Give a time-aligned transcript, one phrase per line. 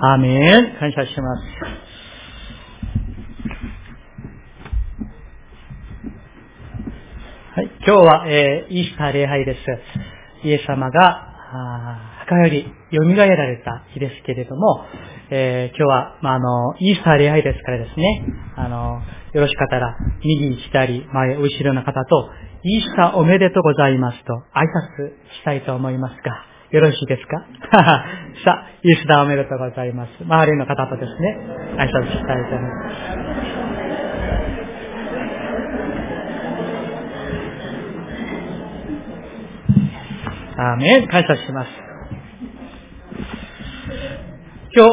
[0.00, 0.76] アーメン。
[0.78, 1.42] 感謝します。
[7.56, 9.58] はい、今日は、えー、イースター礼拝です。
[10.46, 11.24] イエス様が、
[12.20, 14.84] 墓より蘇られた日ですけれども、
[15.30, 18.24] えー、今日は、まあ、あの、イースター礼拝ですからですね、
[18.54, 19.02] あの、
[19.32, 22.30] よろしかったら、右、左、前、後ろの方と、
[22.62, 25.08] イースターおめでとうございますと挨拶
[25.40, 27.38] したいと思いますが、よろしいですか？
[28.44, 30.10] さあ、イースターおめでとうございます。
[30.22, 31.36] 周りの方とですね、
[31.78, 34.18] 挨拶したいと思います。
[40.60, 41.70] アーメン、感謝します。
[44.76, 44.86] 今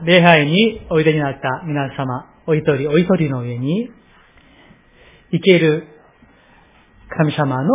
[0.00, 3.88] 日、礼拝においでになった皆様、お一人お一人の上に、
[5.30, 5.86] 生ける
[7.08, 7.68] 神様の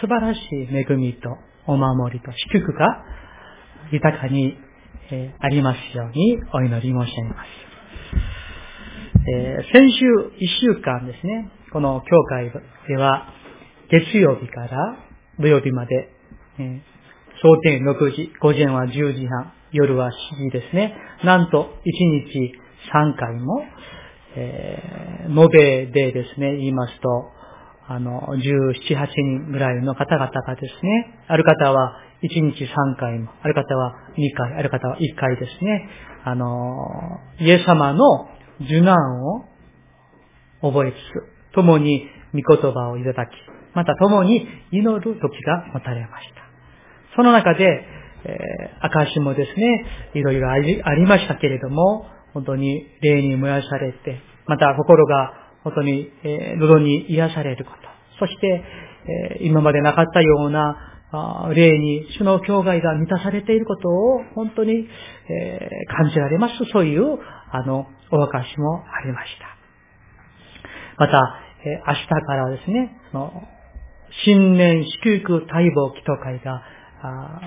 [0.00, 1.30] 素晴らしい恵みと
[1.66, 3.04] お守りと祝福が
[3.92, 4.56] 豊かに、
[5.10, 7.66] えありますようにお祈り申し上げます。
[9.28, 10.04] えー、先週
[10.38, 12.50] 一週間ですね、この教会
[12.88, 13.28] では
[13.90, 14.96] 月曜日から
[15.38, 16.10] 土曜日まで、
[16.58, 16.80] えー、
[17.42, 20.12] 蒼天6時、午前は10時半、夜は7
[20.44, 20.96] 時ですね。
[21.24, 22.52] なんと1日
[22.92, 23.64] 3回も、
[24.36, 27.35] えー、延べでですね、言いますと、
[27.88, 35.88] あの、17、8人ぐらいの方々がですね、ある方は1日3回も、ある方は2回、ある方は1回ですね、
[36.24, 38.28] あの、イエス様の
[38.60, 39.44] 受難を
[40.62, 43.30] 覚えつつ、共に御言葉をいただき、
[43.74, 46.42] また共に祈る時が持たれました。
[47.14, 47.64] その中で、
[48.24, 57.78] えー、証もですね、いろいろありましたけれども、本当に霊に燃やされて、また心が本当に、えー、喉に癒されること。
[58.20, 58.64] そして、
[59.36, 60.92] えー、今までなかったような、
[61.54, 64.86] 霊に主の教会が満たされていることを本当に、
[65.28, 66.54] えー、感じられます。
[66.72, 67.18] そういう、
[67.50, 71.04] あの、お証もありました。
[71.04, 73.42] また、えー、明日からはですね、その
[74.24, 76.62] 新年祝福待望祈祷会が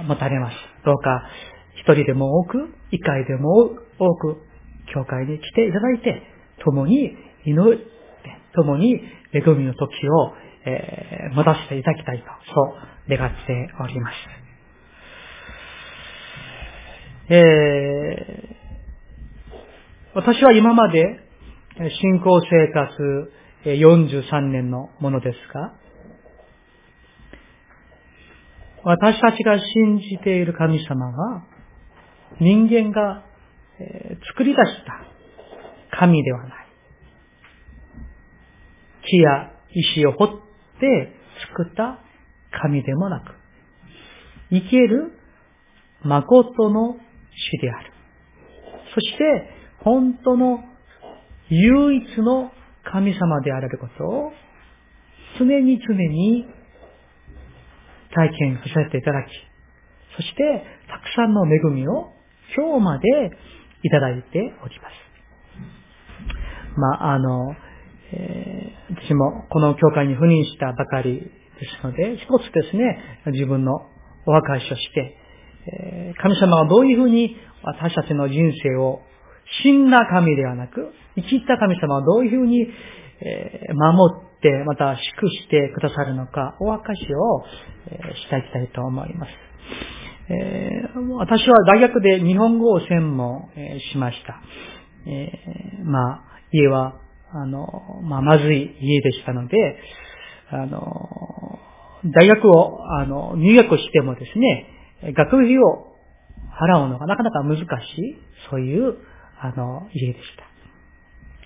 [0.07, 0.55] 持たれます。
[0.83, 1.23] どうか、
[1.75, 3.49] 一人でも多く、一回でも
[3.97, 4.41] 多く、
[4.93, 6.21] 教会に来ていただいて、
[6.63, 7.15] 共に
[7.45, 7.98] 祈る、
[8.55, 9.01] 共に
[9.33, 10.33] 恵みの時を、
[10.65, 12.75] えー、持たせていただきたいと、そ
[13.07, 14.15] う願っております。
[17.31, 21.19] えー、私は今まで
[22.01, 23.31] 信仰生活
[23.65, 25.73] 43年のものですが、
[28.83, 31.43] 私たちが信じている神様は、
[32.39, 33.23] 人間が
[34.31, 36.58] 作り出した神ではない。
[39.09, 40.29] 木や石を掘っ
[40.79, 41.13] て
[41.55, 41.99] 作った
[42.51, 43.33] 神でもなく、
[44.51, 45.11] 生ける
[46.03, 46.97] 誠の
[47.33, 47.91] 死である。
[48.93, 49.49] そして、
[49.83, 50.59] 本当の
[51.49, 52.51] 唯一の
[52.83, 54.31] 神様であることを、
[55.37, 56.45] 常に常に
[58.13, 59.27] 体験させていただき、
[60.15, 62.11] そして、たくさんの恵みを
[62.55, 63.31] 今日まで
[63.83, 65.09] いただいております。
[66.77, 67.55] まあ、あの、
[68.11, 68.68] えー、
[69.01, 71.29] 私もこの教会に赴任したばかりで
[71.81, 73.73] すので、一つですね、自分の
[74.25, 75.15] お証しをして、
[76.21, 79.01] 神様はどういうふうに私たちの人生を
[79.63, 82.67] 死んだ神ではなく、生きった神様はどういうふうに、
[83.75, 87.43] 守って、また祝してくださるのか、お証しを、
[88.15, 89.31] していきたいと思います。
[91.17, 93.49] 私は大学で日本語を専門、
[93.91, 94.41] しました。
[95.83, 96.99] まあ、家は
[97.31, 99.55] あの、まあ、まずい家でしたので、
[100.51, 101.59] あの、
[102.05, 105.89] 大学を、あの、入学してもですね、学費を
[106.59, 107.65] 払うのがなかなか難しい、
[108.49, 108.97] そういう、
[109.39, 110.43] あの、家でした。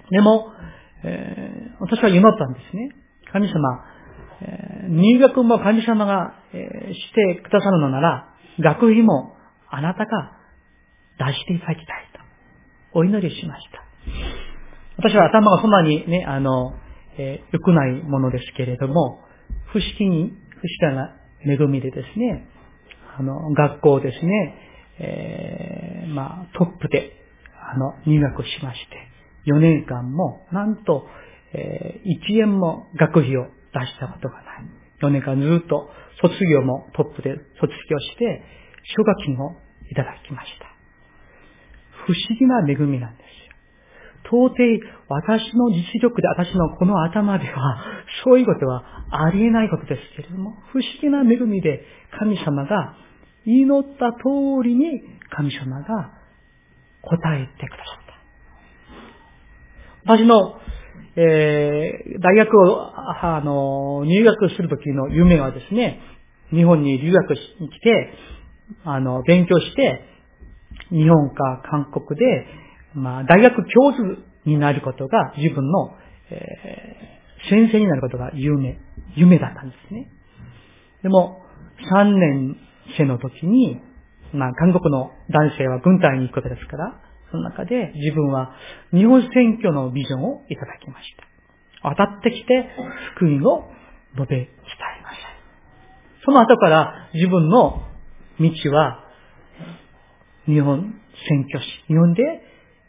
[0.10, 0.52] でも、
[1.04, 2.90] えー、私は祈ったんですね。
[3.32, 3.54] 神様、
[4.42, 9.36] えー、入学も神様が、えー、してくださるのなら、学費も
[9.70, 10.38] あなたが
[11.18, 12.20] 出していただきたいと、
[13.00, 14.43] お祈りしました。
[14.98, 16.74] 私は頭がそんなにね、あの、
[17.18, 19.22] えー、良くないものですけれども、
[19.72, 22.48] 不思議に、不思議な恵みでですね、
[23.18, 24.56] あの、学校ですね、
[25.00, 27.12] えー、まあ、トップで、
[27.74, 31.08] あの、入学しまして、4年間も、なんと、
[31.54, 34.44] えー、1円も学費を出したことがない。
[35.02, 35.90] 4年間ずっと
[36.22, 38.44] 卒業もトップで卒業して、
[38.96, 39.56] 奨学金を
[39.92, 40.74] いただきました。
[42.06, 43.23] 不思議な恵みなんです。
[44.34, 44.56] 到底
[45.10, 47.78] 私の実力で私のこの頭では
[48.26, 51.86] そういうことはありえないことですけれども、不思議な恵みで
[52.18, 52.96] 神様が
[53.46, 56.14] 祈った通りに神様が
[57.04, 58.06] 答えてくださっ
[60.06, 60.16] た。
[60.16, 60.56] 私の、
[61.16, 66.00] えー、大学を、あの、入学するときの夢はですね、
[66.50, 68.14] 日本に留学しに来て、
[68.84, 70.06] あの、勉強して、
[70.90, 72.48] 日本か韓国で、
[72.96, 75.96] まあ、大学教授になることが自分の、
[76.30, 78.80] えー、先生になることが夢、
[79.16, 80.12] 夢だったんですね。
[81.02, 81.44] でも、
[81.92, 82.58] 3年
[82.98, 83.82] 生の時に、
[84.34, 87.02] まあ、韓国の男性は軍隊に行くわけですから、
[87.32, 88.56] その中で自分は
[88.92, 91.90] 日本選挙のビジョンをいただきました。
[91.90, 92.70] 当たってきて、
[93.16, 93.70] 福音を
[94.16, 96.26] 述べ伝えました。
[96.26, 97.84] その後から自分の
[98.40, 99.04] 道は、
[100.46, 100.94] 日本
[101.28, 102.22] 選挙師、日本で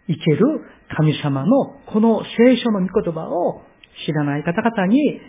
[0.09, 0.61] 生ける
[0.97, 3.63] 神様のこの聖書の御言葉を
[4.07, 5.21] 知らない方々に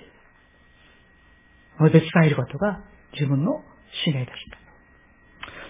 [1.81, 2.83] 述べ伝えることが
[3.13, 3.62] 自分の
[4.04, 4.57] 使命でした。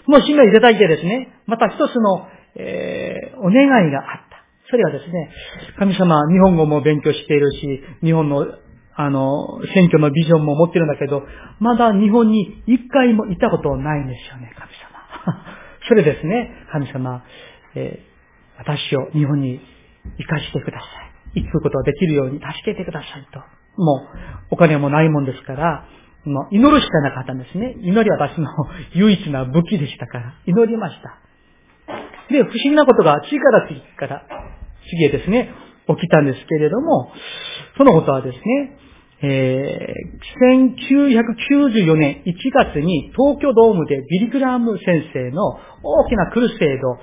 [0.06, 4.46] その使命いただいてですね、また一つの、えー、お願いがあった。
[4.70, 5.32] それはですね、
[5.78, 8.46] 神様、日本語も勉強しているし、日本の、
[8.96, 11.24] あの、選挙のビジョンも持ってるんだけど、
[11.60, 15.46] まだ日本に一回も行ったことないんですよね、神様。
[15.88, 17.24] それですね、神様、
[17.76, 18.15] えー、
[18.58, 19.60] 私を日本に
[20.18, 20.86] 行かしてくださ
[21.36, 21.42] い。
[21.44, 23.40] 行くことができるように助けてくださいと。
[23.82, 24.08] もう、
[24.52, 25.86] お金もないもんですから、
[26.24, 27.76] もう祈るしかなかったんですね。
[27.82, 28.48] 祈りは私の
[28.94, 31.20] 唯一な武器でしたから、祈りました。
[32.32, 34.26] で、不思議なことが次から次から、
[34.90, 35.52] 次へですね、
[35.88, 37.12] 起きたんですけれども、
[37.78, 38.78] そのことはですね、
[39.22, 47.00] えー、1994年1月に東京ドームでビリグラム先生の大きなクルセード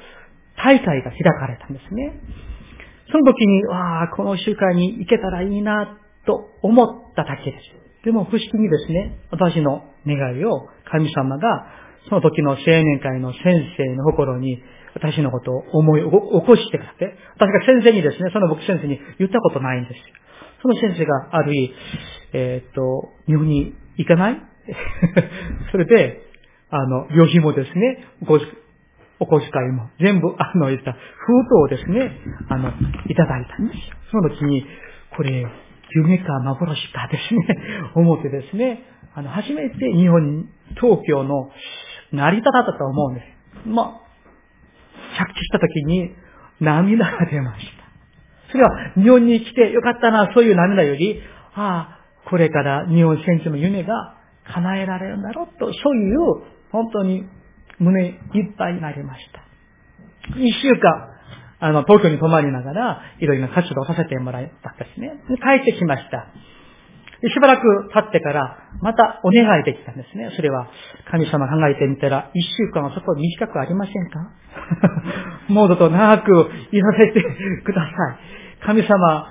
[0.56, 2.12] 大会が開かれたんですね。
[3.10, 8.04] その時に、わあ、この集会に行けたらいいな、と思っただけです。
[8.04, 11.66] でも不思議にですね、私の願いを神様が
[12.08, 13.42] その時の青年会の先
[13.76, 14.62] 生の心に
[14.94, 20.00] 私のことを思い起こしてくれて、私が先生にですね、その僕先生に言ったことないんです。
[20.62, 21.72] その先生がある日、
[22.32, 24.42] えー、っと、日本に行かない？
[25.72, 26.22] それで、
[26.70, 28.04] あの、旅費もですね、
[29.22, 30.98] お小遣いも全部、あの、言った封
[31.46, 32.10] 筒をですね、
[32.48, 33.96] あの、いただいたんですよ。
[34.10, 34.66] その時に、
[35.16, 35.46] これ、
[35.94, 37.40] 夢か幻かですね、
[37.94, 38.82] 思ってですね、
[39.14, 41.52] あの、初めて日本、東京の
[42.10, 43.68] 成田だったと思うんです。
[43.68, 44.00] まあ、
[45.18, 46.14] 着地した時に
[46.60, 47.82] 涙が出ました。
[48.50, 51.20] それは日本に来てよかったな、そういう涙より、
[51.54, 54.16] ああ、これから日本選手の夢が
[54.52, 56.18] 叶えられるんだろうと、そういう、
[56.72, 57.24] 本当に
[57.82, 58.14] 胸いっ
[58.56, 59.42] ぱいになりました。
[60.38, 61.08] 一週間、
[61.60, 65.14] あの、東京に泊まりながら、いろいろな活動をさせてもらったんですね。
[65.28, 66.26] で帰ってきました。
[67.28, 70.32] しばらく経ってから、またお願いできたんですね。
[70.34, 70.66] それは、
[71.10, 74.32] 神様考えてみたら、一週間はそこ短くありませんか？
[75.48, 77.22] もうちょっと長くいらせて
[77.64, 78.66] ください。
[78.66, 79.28] 神様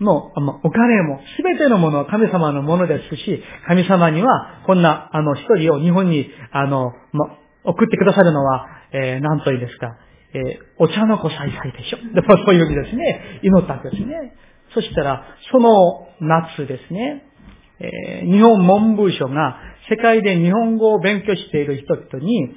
[0.00, 7.26] の、お金も、すべてのものは神様のものですし、神様には、こんな、あの、一人を日本に、あの、ま、
[7.64, 9.96] 送ってくださるのは、えー、何と言うんですか、
[10.34, 10.42] えー、
[10.78, 11.98] お茶の子さいさいでしょ。
[12.14, 14.34] でもそういうふうにですね、祈ったんですね。
[14.74, 17.24] そしたら、その夏ですね、
[17.80, 19.58] えー、日本文部省が
[19.88, 22.54] 世界で日本語を勉強している人々に、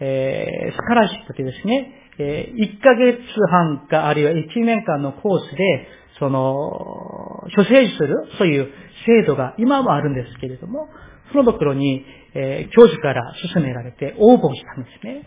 [0.00, 3.18] えー、スカラシップでですね、えー、1ヶ月
[3.50, 5.88] 半かあるいは1年間のコースで、
[6.18, 8.68] その、書生する、そういう
[9.06, 10.88] 制度が今はあるんですけれども、
[11.32, 13.22] そのところに、えー、教授から
[13.52, 15.24] 勧められて応募したんですね。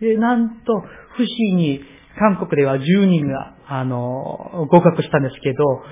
[0.00, 0.72] で、なんと、
[1.16, 1.80] 不思議に、
[2.18, 5.82] 韓国では10人が、あの、合格したんですけど、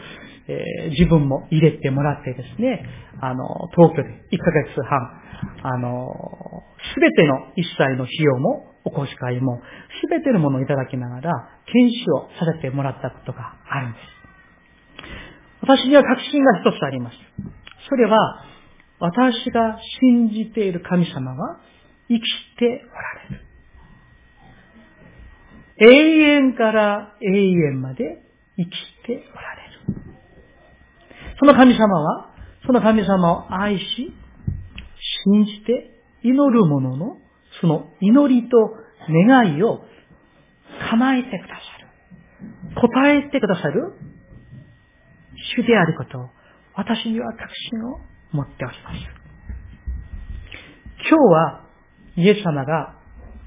[0.47, 2.85] えー、自分も入れてもらってですね、
[3.21, 5.23] あの、東京で1ヶ月半、
[5.63, 6.63] あの、
[6.95, 9.61] すべての一切の費用も、お小遣いも、
[10.03, 11.33] すべてのものをいただきながら、
[11.67, 14.03] 研修をさせてもらったことがあるんです。
[15.63, 17.17] 私には確信が一つあります。
[17.89, 18.45] それは、
[19.01, 21.61] 私が信じている神様は
[22.09, 22.21] 生き
[22.59, 23.45] ておられる。
[25.77, 25.87] 永
[26.47, 28.23] 遠から永遠まで
[28.57, 28.71] 生き
[29.07, 30.15] ておられる。
[31.39, 32.31] その神様は、
[32.67, 34.15] その神様を愛し、
[35.25, 37.19] 信じて祈る者の、
[37.61, 38.57] その祈りと
[39.29, 39.85] 願いを
[40.91, 41.85] 叶えてくださる。
[42.81, 43.93] 答えてくださる
[45.57, 46.29] 主であることを、
[46.75, 48.01] 私には確信を
[48.35, 48.97] 持っております。
[51.09, 51.65] 今日は、
[52.17, 52.97] イエス様が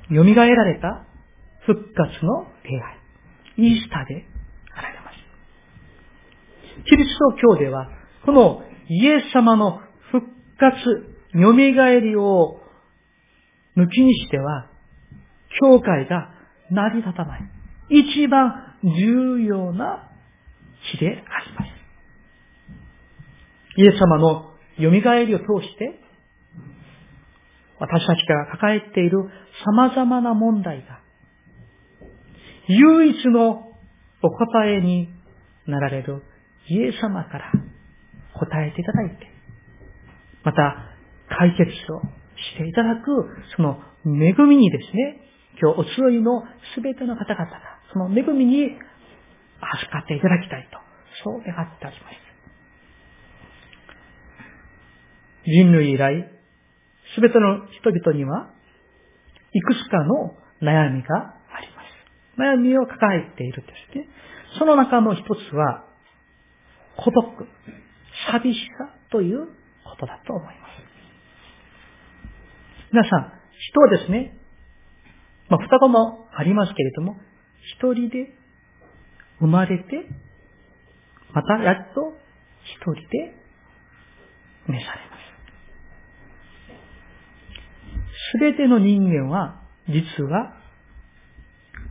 [0.09, 1.05] 蘇られた
[1.65, 2.97] 復活の礼拝。
[3.57, 4.25] イースターで
[4.73, 5.15] あられます。
[6.89, 7.89] キリスト教では、
[8.25, 10.25] このイエス様の復
[10.57, 10.77] 活、
[11.33, 12.61] 蘇りを
[13.75, 14.69] 抜きにしては、
[15.59, 16.31] 教会が
[16.71, 17.41] 成り立たない。
[17.89, 20.09] 一番重要な
[20.91, 21.77] 日であります。
[23.77, 25.99] イエス様の蘇りを通して、
[27.79, 29.29] 私たちが抱えている
[29.65, 30.99] 様々な問題が、
[32.67, 33.71] 唯一の
[34.21, 35.09] お答えに
[35.67, 36.23] なられる
[36.67, 37.51] イエス様から
[38.33, 39.27] 答えていただいて、
[40.43, 40.75] また
[41.29, 42.01] 解決を
[42.53, 43.03] していただく、
[43.55, 45.21] その恵みにですね、
[45.61, 46.43] 今日お集いの
[46.75, 47.59] すべての方々が、
[47.91, 48.65] その恵みに
[49.59, 50.79] 預かっていただきたいと、
[51.23, 52.26] そう願っております。
[55.47, 56.29] 人類以来、
[57.15, 58.51] すべての人々には、
[59.53, 62.37] いくつかの悩みがあります。
[62.37, 64.07] 悩みを抱えているんですね。
[64.59, 65.85] その中の一つは、
[66.97, 67.47] 孤独、
[68.29, 69.47] 寂しさという
[69.85, 70.87] ことだと思います。
[72.91, 73.33] 皆さん、
[73.71, 74.37] 人はですね、
[75.49, 77.15] まあ、双子もありますけれども、
[77.79, 78.33] 一人で
[79.39, 79.85] 生まれて、
[81.33, 82.17] またやっと
[82.63, 83.33] 一人で
[84.67, 85.16] 召されます。
[88.31, 90.53] すべての人間は、実は、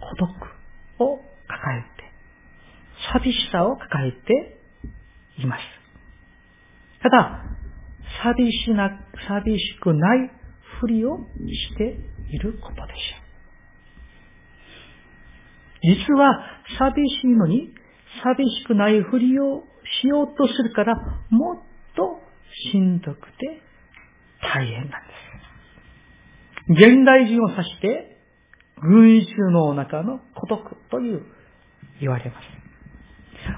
[0.00, 0.28] 孤独
[1.00, 1.16] を
[1.46, 2.12] 抱えて、
[3.12, 4.60] 寂しさを抱えて
[5.42, 5.62] います。
[7.02, 7.42] ただ、
[8.22, 8.90] 寂しな、
[9.28, 10.30] 寂しくない
[10.80, 11.98] ふりをして
[12.30, 13.26] いることでしょう。
[15.82, 16.34] 実は
[16.78, 17.72] 寂しいのに
[18.22, 19.64] 寂しくないふりを
[20.02, 20.96] しようとするから
[21.30, 21.56] もっ
[21.94, 22.20] と
[22.72, 23.62] しんどくて
[24.42, 25.15] 大変なんです。
[26.68, 28.16] 現代人を指して
[28.82, 31.22] 群衆の中の孤独という
[32.00, 32.44] 言われます。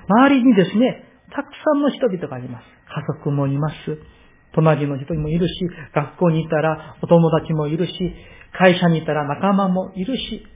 [0.09, 2.65] 周りにですね、たくさんの人々がいます。
[2.89, 3.75] 家族もいます。
[4.55, 5.55] 隣の人もいるし、
[5.95, 7.93] 学校にいたらお友達もいるし、
[8.53, 10.47] 会社にいたら仲間もいるし、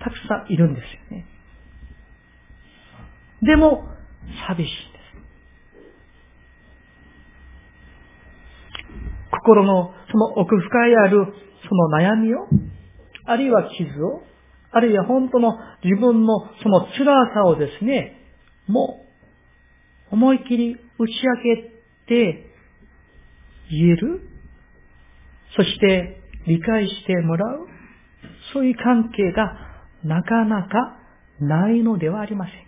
[0.00, 1.26] たくさんいるんですよね。
[3.42, 3.84] でも、
[4.46, 5.02] 寂しいんです。
[9.30, 11.34] 心のその奥深いある
[11.72, 12.46] その悩みを、
[13.24, 14.22] あるいは傷を、
[14.72, 18.18] あるいは本当の自分のその辛さをですね、
[18.66, 19.06] も
[20.10, 21.06] う思い切り打ち明
[21.56, 21.70] け
[22.06, 22.46] て
[23.70, 24.20] 言える。
[25.56, 27.66] そして理解してもらう。
[28.52, 29.56] そういう関係が
[30.04, 30.98] なかなか
[31.40, 32.62] ないのではありませんか。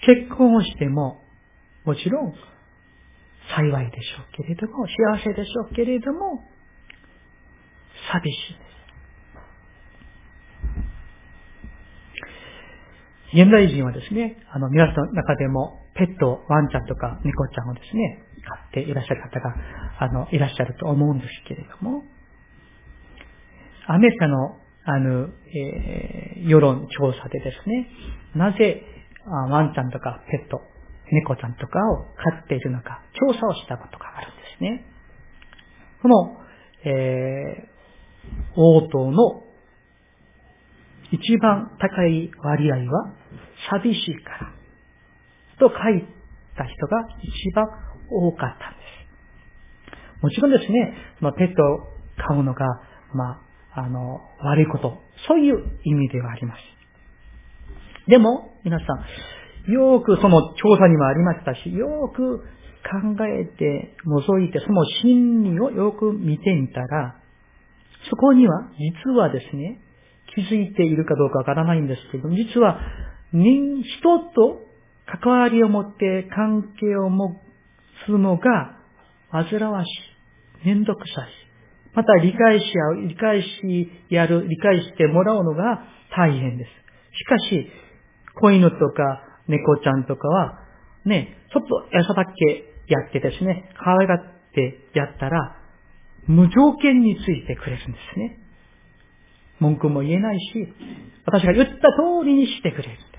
[0.00, 1.22] 結婚をしても、
[1.84, 2.34] もちろん
[3.56, 6.44] 幸いでしょうけれども、幸せでしょうけれども、
[8.12, 8.70] 寂しいです。
[13.42, 19.54] 現代人はですね、あの、皆さんの中でも、ペット、ワンちゃんとか猫ちゃんをですね、飼っていらっしゃる方が、
[19.98, 22.02] あの、いらっしゃると思うんですけれども、
[23.86, 27.88] アメリカの、あの、えー、世論調査でですね、
[28.34, 28.82] なぜ、
[29.26, 30.62] ワンちゃんとかペット、
[31.12, 34.84] 猫ちゃんとかを飼っているのか、調査をしたことがあるんですね。
[36.02, 36.36] この、
[36.84, 39.44] えー、応答の
[41.12, 43.12] 一番高い割合は、
[43.70, 44.52] 寂しいから、
[45.58, 46.06] と書い
[46.56, 47.66] た人が一番
[48.08, 48.80] 多かったんで
[50.18, 50.22] す。
[50.22, 52.64] もちろんですね、まあ、ペットを飼うのが、
[53.12, 53.42] ま
[53.74, 56.60] あ、あの、悪いこと、そういう意味ではあります。
[58.06, 59.04] でも、皆さん、
[59.68, 62.44] よくその調査にもありましたし、よく考
[63.26, 67.16] えて、覗いて、その真理をよく見てみたら、
[68.08, 69.80] そこには、実はですね、
[70.34, 72.80] 気づいているかどうかわからないんですけども、実は
[73.32, 74.62] 人、人と
[75.06, 77.40] 関わりを持って関係を持
[78.06, 78.78] つのが
[79.30, 79.88] 煩わし
[80.64, 81.28] い、めんどくさい。
[81.92, 82.64] また理解し
[82.94, 85.84] 合う、理解しやる、理解してもらうのが
[86.16, 86.70] 大変です。
[87.16, 87.70] しかし、
[88.40, 90.58] 子犬とか猫ちゃんとかは、
[91.04, 94.18] ね、ちょっと餌だけやってですね、可愛がっ
[94.54, 95.56] てやったら、
[96.26, 98.38] 無条件についてくれるんですね。
[99.58, 100.72] 文句も言えないし、
[101.26, 103.10] 私が言った通りにしてくれるんです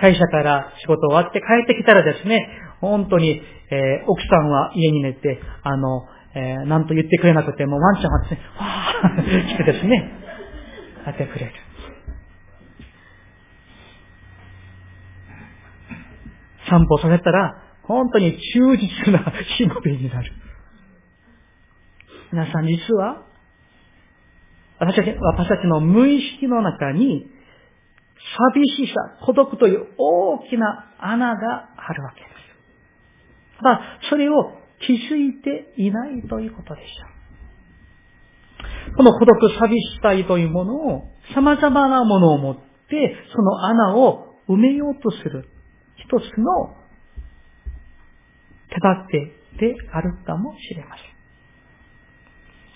[0.00, 2.48] 会社から仕事終わって帰ってきたらですね、
[2.80, 10.12] 本当に、えー、奥さんは家に寝て、あの、えー、なんと言ってくれなくても、ワンちゃんはですね、わーしてですね、
[11.04, 11.52] やってくれる。
[16.68, 20.32] 散歩させたら、本当に忠実なしもべになる。
[22.32, 23.24] 皆さん実は、
[24.78, 27.30] 私たち私たちの無意識の中に、
[28.52, 33.62] 寂しさ、孤独という大きな穴があるわけです。
[33.62, 37.06] ただ、それを気づいていないということでしょ
[38.92, 38.96] う。
[38.96, 45.48] この孤独寂しさというものを、様々なものを持って、その穴を埋めようとする、
[46.04, 46.76] 一つの
[48.68, 51.18] 手立てであるかもしれません。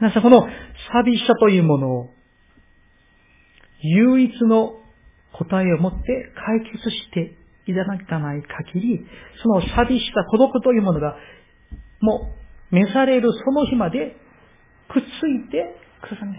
[0.00, 0.49] 皆さん、この
[0.93, 2.14] 寂しさというものを、
[3.81, 4.81] 唯一の
[5.33, 7.37] 答えを持って解決して
[7.67, 9.07] いただかない限り、
[9.43, 11.17] その寂しさ、孤独というものが、
[12.00, 12.35] も
[12.73, 14.17] う、召されるその日まで
[14.88, 16.38] くっついてくるんで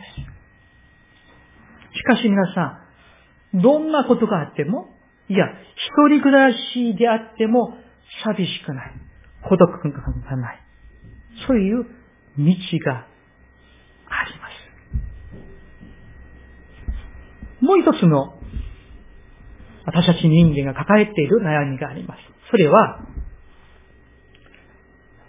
[1.93, 1.97] す。
[1.97, 2.81] しかし皆さ
[3.53, 4.92] ん、どんなことがあっても、
[5.29, 7.77] いや、一人暮らしであっても
[8.23, 8.91] 寂しくない。
[9.47, 10.59] 孤独感がない。
[11.47, 11.89] そういう道
[12.85, 13.07] が
[14.07, 14.47] ありま
[17.61, 17.65] す。
[17.65, 18.35] もう一つの
[19.85, 22.19] 私たち人間が抱えている悩みがあります。
[22.51, 23.05] それは、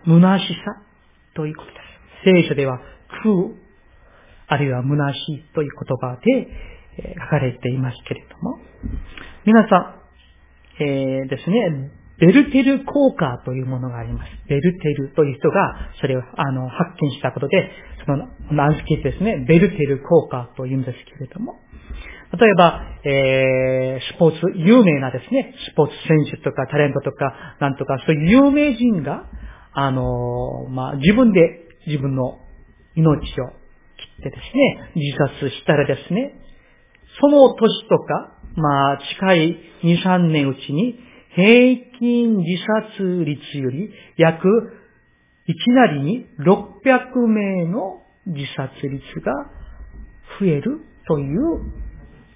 [0.05, 0.83] 虚しさ
[1.35, 1.75] ということで
[2.25, 2.43] す。
[2.43, 2.81] 聖書では、
[3.23, 3.55] 空、
[4.47, 6.49] あるいは虚しいという言葉で
[7.19, 8.59] 書かれていますけれども、
[9.47, 9.77] 皆さ
[10.81, 14.31] ん、えー、ですね、ベルテル効果というものがあります。
[14.49, 17.71] ベルテルという人が、それを、あの、発見したことで、
[18.07, 21.61] その、名付けてですね、ベルテル効果というんですけれども、
[22.41, 29.29] 例えば、えー、スポーツ、有名なですね、スポーツ選手とかタレントとか、なんとか、そういう有名人が、
[29.75, 32.41] あの、まあ、自分で自分の
[32.95, 33.49] 命を
[33.99, 36.33] 切ってですね、自殺したらですね、
[37.21, 40.99] その年とか、まあ、近い2、3年うちに、
[41.35, 42.63] 平均自
[42.97, 44.49] 殺率より約、
[45.47, 49.33] いきなりに600名の自殺率が
[50.39, 51.55] 増えるという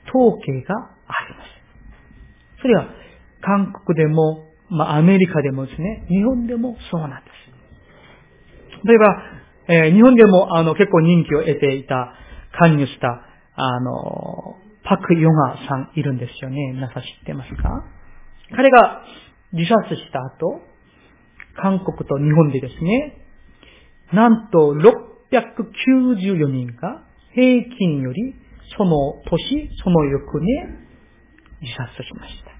[0.09, 0.75] 統計が
[1.07, 2.63] あります。
[2.63, 2.89] それは、
[3.41, 8.87] 韓国でも、まあ、アメリカでもですね、日本でもそうなんです。
[8.87, 9.23] 例えば、
[9.69, 12.15] えー、日本でも、あの、結構人気を得ていた、
[12.59, 13.23] 関与した、
[13.55, 14.57] あの、
[14.89, 16.73] パク・ヨガさんいるんですよね。
[16.73, 17.85] 皆さん知ってますか？
[18.57, 19.03] 彼が
[19.53, 20.63] 自殺した後、
[21.61, 23.19] 韓国と日本でですね、
[24.13, 24.75] なんと
[25.31, 28.35] 694人が平均より
[28.77, 30.79] その年、その翌年、
[31.61, 32.51] 自殺しました。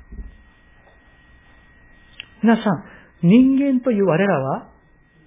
[2.43, 2.85] 皆さん、
[3.23, 4.71] 人間という我らは、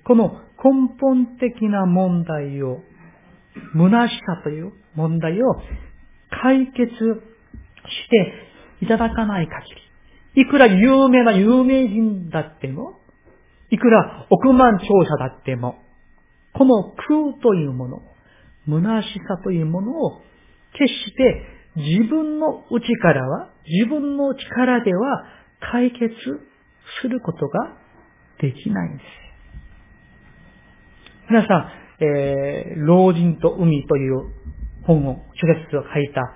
[0.05, 2.83] この根本的な問題を、
[3.73, 5.45] 虚しさという問題を
[6.31, 9.75] 解決していただかない限
[10.35, 12.99] り、いくら有名な有名人だっても、
[13.69, 15.83] いくら億万長者だっても、
[16.53, 18.01] この空というもの、
[18.67, 20.21] 虚しさというものを
[20.73, 25.25] 決して自分の内からは、自分の力では
[25.71, 26.09] 解決
[27.01, 27.77] することが
[28.39, 29.05] できないんです。
[31.29, 34.33] 皆さん、えー、老人と海という
[34.85, 36.33] 本を、小説を書いた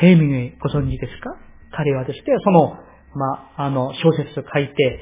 [0.00, 1.36] ヘイミングご存知ですか？
[1.72, 2.78] 彼はですね、その、
[3.14, 5.00] まあ、あの、小説を書いて、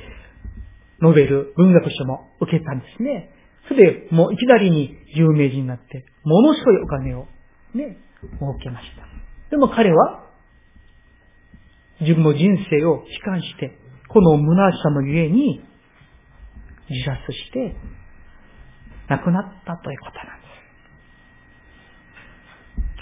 [1.01, 3.31] ノベル、文学賞も受けたんですね。
[3.69, 7.27] それで、もういきなりに有名人になって、ものすごいお金を、
[7.75, 9.05] ね、設けました。
[9.51, 10.25] でも彼は、
[12.01, 15.64] 自分の人生を悲観して、この虚しさのゆえに、
[16.88, 17.75] 自殺して、
[19.09, 20.43] 亡くなったということなんです。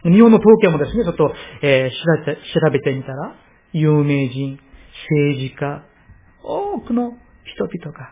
[0.05, 3.35] 日本の統計もですね、ちょっと、えー、調べて、調べてみたら、
[3.73, 4.59] 有名人、
[5.11, 5.85] 政治家、
[6.43, 8.11] 多くの人々が、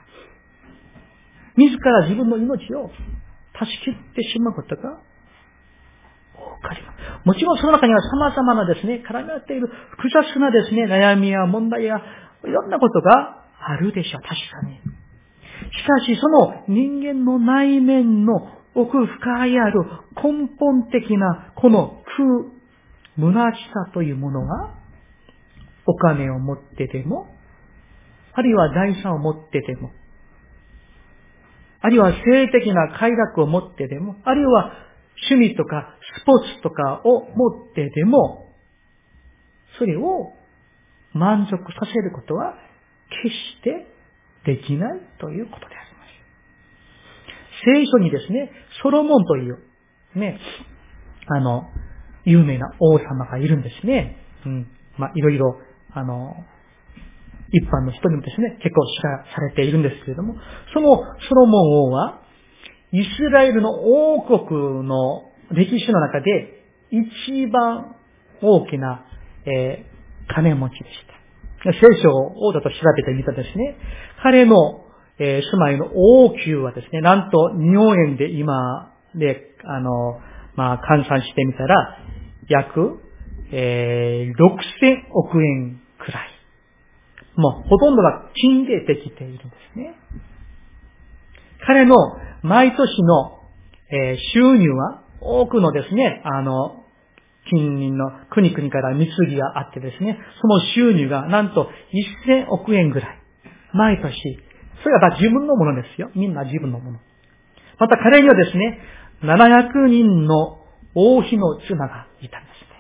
[1.57, 2.91] 自ら自分の命を
[3.53, 5.01] 断ち切ってしまうことが
[6.61, 7.27] かります。
[7.27, 11.97] もちろんその中には様々なですね、絡み合っている複雑なですね、悩みや問題や
[12.45, 14.23] いろんなことがあるでしょう。
[14.23, 14.81] 確かに。
[15.73, 18.33] しかしその人間の内面の
[18.75, 19.83] 奥深いある
[20.17, 22.03] 根本的なこの
[23.17, 24.75] 空、虚しさというものが
[25.87, 27.29] お金を持ってでも、
[28.33, 29.91] あるいは財産を持ってでも、
[31.83, 34.73] あるいは性的な快楽を持ってでも、あるいは
[35.29, 38.55] 趣味とかスポーツとかを持ってでも、
[39.79, 40.33] それを
[41.13, 42.55] 満足させることは
[43.23, 43.87] 決して
[44.47, 46.11] できないということであります。
[47.65, 48.51] 聖書にですね、
[48.83, 49.59] ソロモンという、
[50.15, 50.39] ね、
[51.27, 51.71] あの、
[52.25, 54.17] 有名な王様がいるんですね。
[54.47, 54.67] うん。
[54.99, 55.59] まあ、いろいろ、
[55.93, 56.35] あの、
[57.53, 60.37] 一般の人にもですね、結構知らされているんですけれども、
[60.73, 62.23] そのソロモン王は、
[62.93, 67.97] イスラエルの王国の歴史の中で一番
[68.43, 69.05] 大きな、
[69.45, 71.73] えー、金持ちでした。
[71.73, 73.77] 聖書をだと調べてみたですね、
[74.23, 74.85] 彼の、
[75.19, 80.21] えー、住まいの王宮はですね、なんと日本円で今で、あの、
[80.61, 81.97] まあ、換算してみたら、
[82.47, 83.01] 約、
[83.51, 86.29] えー、6000億円くらい。
[87.37, 89.43] もう、ほとんどが金でできているんで
[89.73, 89.95] すね。
[91.67, 91.95] 彼の
[92.43, 93.41] 毎年の、
[93.91, 96.85] えー、収入は、多くのですね、あの、
[97.49, 101.71] 近隣の国々から貢ぎがあってですね、その収入がなんと
[102.29, 103.19] 1000億円ぐらい。
[103.73, 104.13] 毎年。
[104.83, 106.11] それは自分のものですよ。
[106.15, 106.99] みんな自分のもの。
[107.79, 108.79] また彼にはですね、
[109.23, 110.59] 700人の
[110.95, 112.71] 王妃の妻がいたんですね。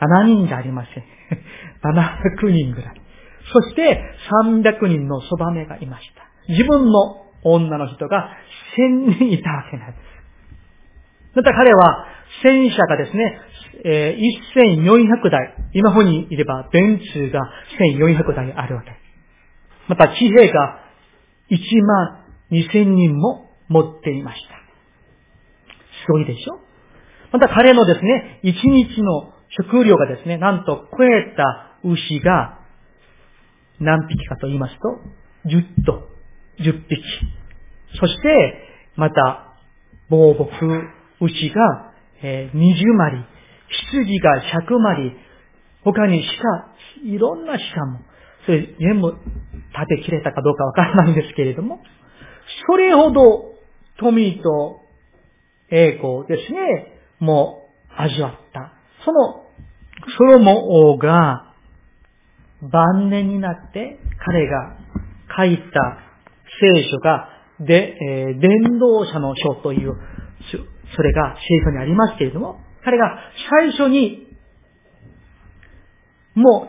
[0.00, 1.04] 7人じゃありません。
[1.82, 3.00] 700人ぐらい。
[3.52, 4.00] そして
[4.42, 6.24] 300人のそばめがいました。
[6.48, 8.30] 自分の女の人が
[8.76, 10.14] 1000人いたわけなんです。
[11.34, 12.06] また彼は
[12.42, 13.40] 戦車がですね、
[13.84, 17.40] えー、1400台、今方にいれば、電通が
[17.98, 18.92] 1400台あるわけ。
[19.88, 20.80] また、地兵が
[21.50, 24.63] 1万2000人も持っていました。
[26.06, 26.60] すごいでしょ？
[27.32, 32.58] また彼のですね、1日の食料がですね、なんと超えた牛が
[33.80, 35.00] 何匹かと言いますと、
[35.48, 36.08] 10頭、
[36.60, 37.02] 10匹。
[37.98, 38.62] そして、
[38.96, 39.54] また、
[40.08, 40.48] 防木
[41.20, 41.94] 牛が
[42.26, 43.22] えー、20マリ、
[43.90, 45.12] 羊が100マリ、
[45.84, 46.24] 他に
[47.02, 48.00] 鹿、いろんな鹿も、
[48.46, 49.20] それ全部食
[49.90, 51.82] べきれたかどうかわからないんですけれども、
[52.66, 53.52] それほど
[53.98, 54.83] 富と
[55.70, 58.72] 栄光ですね、もう味わった。
[59.04, 59.44] その
[60.18, 60.56] ソロモン
[60.94, 61.52] 王が
[62.62, 64.76] 晩年になって彼が
[65.36, 65.98] 書いた
[66.60, 67.28] 聖書が、
[67.60, 69.94] で、えー、伝道者の書という
[70.96, 73.18] それが聖書にありますけれども、彼が
[73.50, 74.28] 最初に、
[76.34, 76.68] も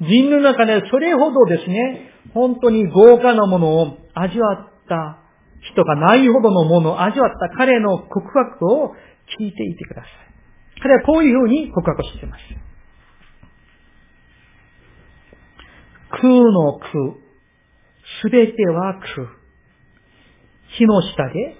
[0.00, 5.18] う人の中でそれほどですね、本当に豪華なものを味わった
[5.60, 8.94] 人がないほどのものを味わった彼の告白を
[9.38, 10.10] 聞いていてください。
[10.82, 12.42] 彼はこういうふうに告白しています。
[16.10, 16.90] 空の空、
[18.22, 19.28] すべては空。
[20.78, 21.56] 火の下で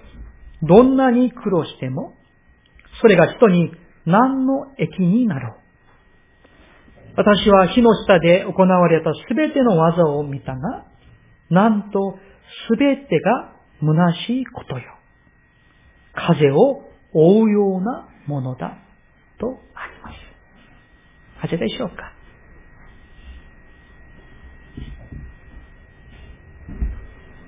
[0.63, 2.13] どんなに苦労しても、
[3.01, 3.71] それが人に
[4.05, 5.57] 何の益になろう。
[7.17, 10.85] 私は火の下で行われたすべての技を見たが、
[11.49, 12.17] なんと
[12.69, 14.97] すべてが虚しいことよ。
[16.13, 18.77] 風を追うようなものだ
[19.39, 21.43] とあります。
[21.43, 22.13] なぜでしょうか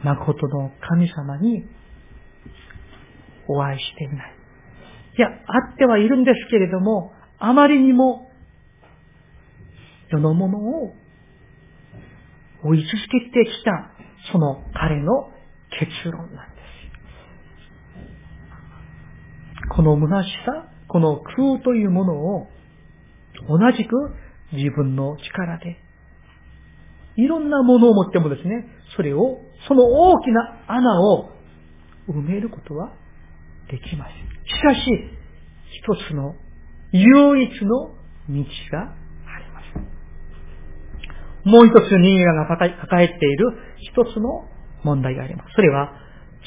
[0.04, 1.65] 誠の神様に
[3.48, 4.36] お会いしていない。
[5.18, 8.32] いや、あってはいるんですけれども、あまりにも
[10.10, 10.94] 世のものを
[12.63, 13.92] 追い続けてきた、
[14.32, 15.32] その彼の
[15.77, 16.60] 結論なんです。
[19.75, 22.47] この虚しさ、この空というものを
[23.47, 24.15] 同じく
[24.53, 25.77] 自分の力で、
[27.15, 31.29] いろんなものを持ってもですね、それを、その大きな穴を
[32.08, 32.93] 埋めることは
[33.69, 34.12] できます。
[34.49, 34.79] しかし、
[35.71, 36.36] 一つの
[36.91, 39.65] 唯一の道があります。
[41.47, 44.47] もう一つ人間が抱えている一つの
[44.84, 45.54] 問題があります。
[45.56, 45.94] それは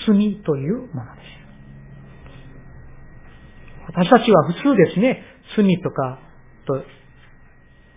[0.07, 1.43] 罪というものです。
[3.89, 5.23] 私たちは普通ですね、
[5.57, 6.19] 罪とか
[6.67, 6.83] と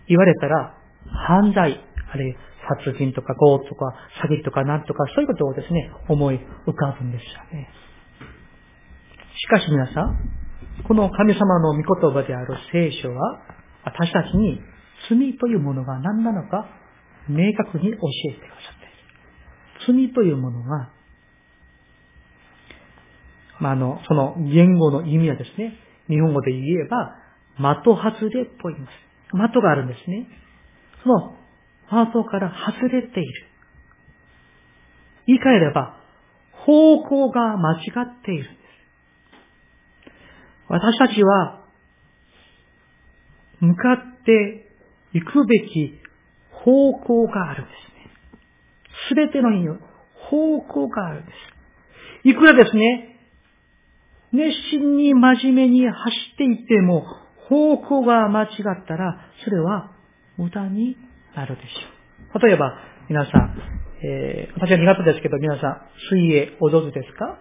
[0.07, 1.79] 言われたら犯罪、
[2.11, 2.39] あるいは
[2.83, 7.69] 殺人とか強盗とか詐欺とかなんとかそういうことをですね、思い浮かぶんですよね。
[9.37, 10.17] しかし皆さん、
[10.87, 13.39] この神様の御言葉である聖書は、
[13.83, 14.59] 私たちに
[15.09, 16.67] 罪というものが何なのか、
[17.29, 17.97] 明確に教
[18.29, 18.64] えてくださってい。
[19.87, 20.89] 罪というものが、
[23.59, 25.73] まあ、あの、その言語の意味はですね、
[26.07, 27.15] 日本語で言えば、
[27.57, 29.05] 的外れと言います。
[29.31, 30.27] 的があるんですね。
[31.03, 31.35] その
[31.87, 33.47] 的から外れている。
[35.27, 35.97] 言い換えれば、
[36.65, 38.65] 方向が間違っているんです。
[40.67, 41.65] 私たちは、
[43.59, 44.69] 向かって
[45.13, 45.99] 行くべき
[46.51, 47.84] 方向があるんです。
[49.09, 49.79] すべての意味、
[50.29, 51.31] 方向があるんで
[52.23, 52.29] す。
[52.29, 53.19] いくらですね、
[54.31, 57.05] 熱心に真面目に走っていても、
[57.47, 59.91] 方向が間違ったら、それは
[60.37, 60.97] 無駄に
[61.35, 62.39] なるでしょう。
[62.39, 62.73] 例えば、
[63.07, 63.55] 皆さん、
[64.03, 67.37] えー、私は苦手ですけど、皆さん、水泳お上手ですか？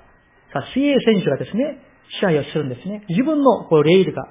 [0.75, 1.79] 水泳選手がですね、
[2.21, 3.03] 支配をするんですね。
[3.09, 4.29] 自分のこうレイルが、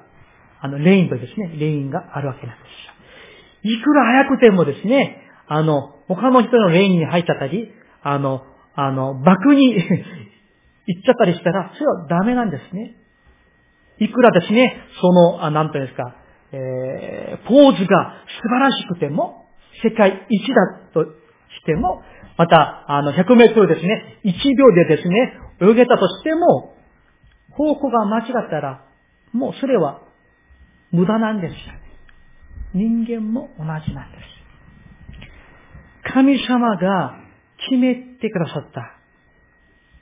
[0.60, 2.64] あの、レインとですね、レインがあるわけなんで
[3.62, 3.74] すよ。
[3.76, 7.70] いくら早くてもですね、あの、他の人のレインに入っちゃったり、
[8.02, 9.74] あの、あの、爆に
[10.86, 12.94] 行っちゃったりしたら、それはダメなんですね。
[13.98, 16.14] いくらですね、その、あなんていうんですか、
[16.52, 19.46] えー、ポーズが素晴らしくても、
[19.82, 21.10] 世界一だとし
[21.64, 22.02] ても、
[22.36, 26.74] また、あの、100メートルですね、1秒でですね、泳げたとしても、
[27.50, 28.84] 方向が間違ったら、
[29.32, 30.00] もうそれは
[30.90, 31.56] 無駄なんですよ。
[32.72, 34.33] 人間も同じなんです。
[36.12, 37.18] 神様が
[37.70, 38.98] 決めてくださった、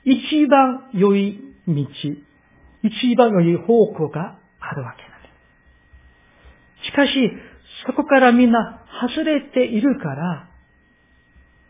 [0.03, 1.73] 一番良い道、
[2.83, 5.29] 一番良い方向があるわけなんで
[6.83, 6.87] す。
[6.87, 7.31] しかし、
[7.87, 10.49] そこからみんな外れているから、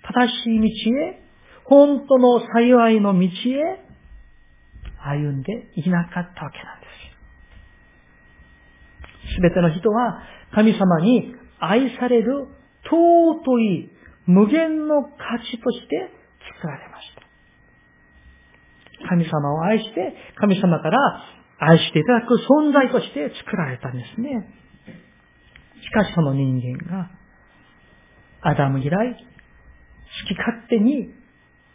[0.04, 0.66] 正しい道
[1.00, 1.22] へ、
[1.66, 3.30] 本当の幸いの道へ
[5.00, 6.88] 歩んでいなかったわけなんで
[9.28, 9.36] す。
[9.36, 10.22] すべての人は
[10.54, 12.48] 神様に愛される
[12.86, 13.90] 尊い
[14.26, 15.10] 無限の価
[15.40, 16.10] 値として
[16.56, 17.24] 作られました。
[19.10, 20.98] 神様を愛して、神様から
[21.60, 24.48] 愛していただく存在として作られたんですね。
[25.82, 27.12] しかしその人間が、
[28.42, 29.18] アダム以来、好
[30.28, 31.14] き勝手に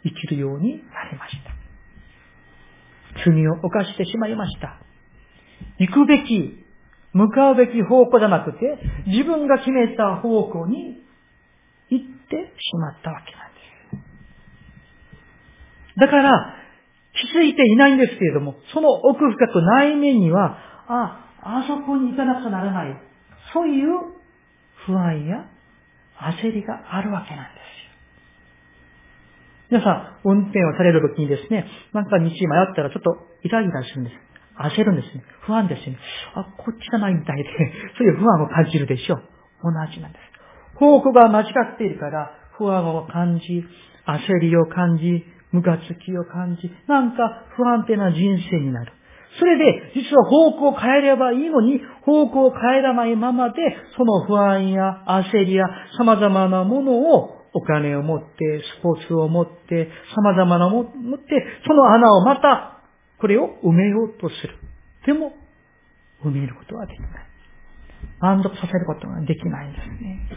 [0.03, 1.59] 生きるようになりました。
[3.25, 4.79] 罪を犯してしまいました。
[5.77, 6.65] 行くべき、
[7.13, 10.97] 向かうべき方向じゃなくて、自分が決めた方向に
[12.29, 13.59] ってしまったわけなんで
[15.97, 15.99] す。
[15.99, 16.55] だから、
[17.13, 22.97] 気づいていないんですけれども、その奥深く内面には、あ、あそこに行かなくちゃならない。
[23.51, 23.87] そういう
[24.85, 25.49] 不安や
[26.37, 27.59] 焦りがあるわけなんで
[29.71, 29.79] すよ。
[29.81, 32.31] 皆さん、運転をされるときにですね、なんか道迷っ
[32.75, 34.15] たらちょっとイライラするんです。
[34.59, 35.23] 焦るんですね。
[35.45, 35.97] 不安ですね。
[36.35, 37.49] あ、こっちじゃないみたいで、
[37.97, 39.23] そういう不安を感じるでしょう。
[39.63, 40.28] 同じなんです。
[40.79, 43.65] 方向が間違っているから、不安を感じ、
[44.07, 48.93] 焦りを感じ、無がつきを感じ、なんか不安定な人生になる。
[49.37, 53.55] それで、実は方向を変えればいいのに、方向を変えらないままで、
[53.95, 55.65] その不安や焦りや
[55.97, 61.25] 様々なものをお金を持って、スポーツを持って、様々なものを持って、
[61.67, 62.81] その穴をまた、
[63.19, 64.55] これを埋めようとする。
[65.05, 65.33] でも、
[66.23, 67.09] 埋めることはできない。
[68.19, 70.27] 満足させることができないんですね。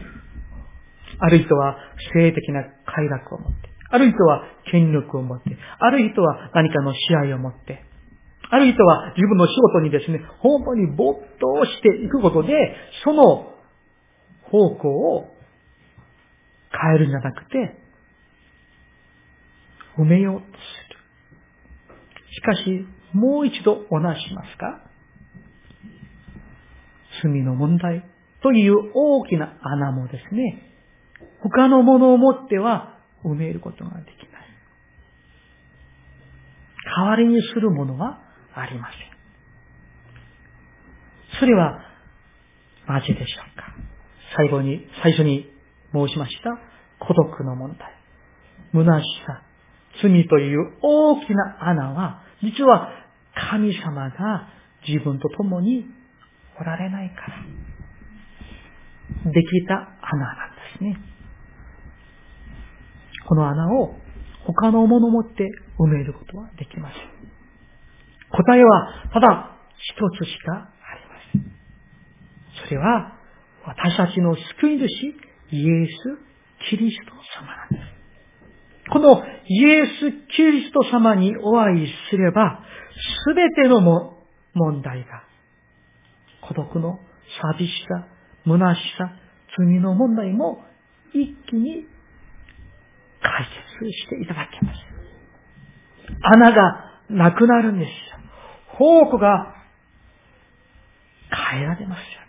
[1.18, 1.76] ある人は
[2.14, 7.84] 性的な快楽を持って、ある人は権力を持って、ある人は何かの試合を持って、
[8.50, 12.52] ある人は自分の仕事にですね、本当に没頭していくことで、
[13.04, 13.54] その
[14.44, 15.34] 方向を
[16.70, 17.78] 変えるんじゃなくて、
[19.98, 20.98] 埋めようとする。
[22.34, 24.80] しかし、もう一度おなしますか？
[27.22, 28.04] 罪の問題
[28.42, 30.71] という大きな穴もですね、
[31.42, 34.42] 他のものをもっては埋めることができない。
[36.96, 38.20] 代わりにするものは
[38.54, 39.12] ありません。
[41.40, 41.80] それは、
[42.86, 43.74] なぜでしょうか
[44.36, 45.50] 最後に、最初に
[45.92, 46.58] 申しました
[47.04, 47.92] 孤独の問題。
[48.72, 49.42] 虚しさ。
[50.00, 52.90] 罪という大きな穴は、実は
[53.34, 54.48] 神様が
[54.86, 55.86] 自分と共に
[56.58, 57.16] おられないか
[59.24, 61.11] ら、できた穴なんですね。
[63.26, 63.94] この穴を
[64.46, 67.00] 他のものをもって埋めることはできません。
[68.30, 72.66] 答えはただ一つしかありません。
[72.66, 73.12] それは
[73.64, 78.02] 私たちの救い主イエス・キリスト様なんです。
[78.90, 82.60] このイエス・キリスト様にお会いすれば、
[83.26, 84.18] すべてのも
[84.54, 85.24] 問題が、
[86.42, 86.98] 孤独の
[87.56, 88.06] 寂しさ、
[88.44, 89.12] 虚しさ、
[89.56, 90.62] 罪の問題も
[91.14, 91.86] 一気に
[93.36, 93.46] 解
[93.80, 94.78] 決していただけます。
[96.22, 97.94] 穴がなくなるんですよ。
[98.72, 99.54] 宝庫が
[101.52, 102.22] 変えられますよ。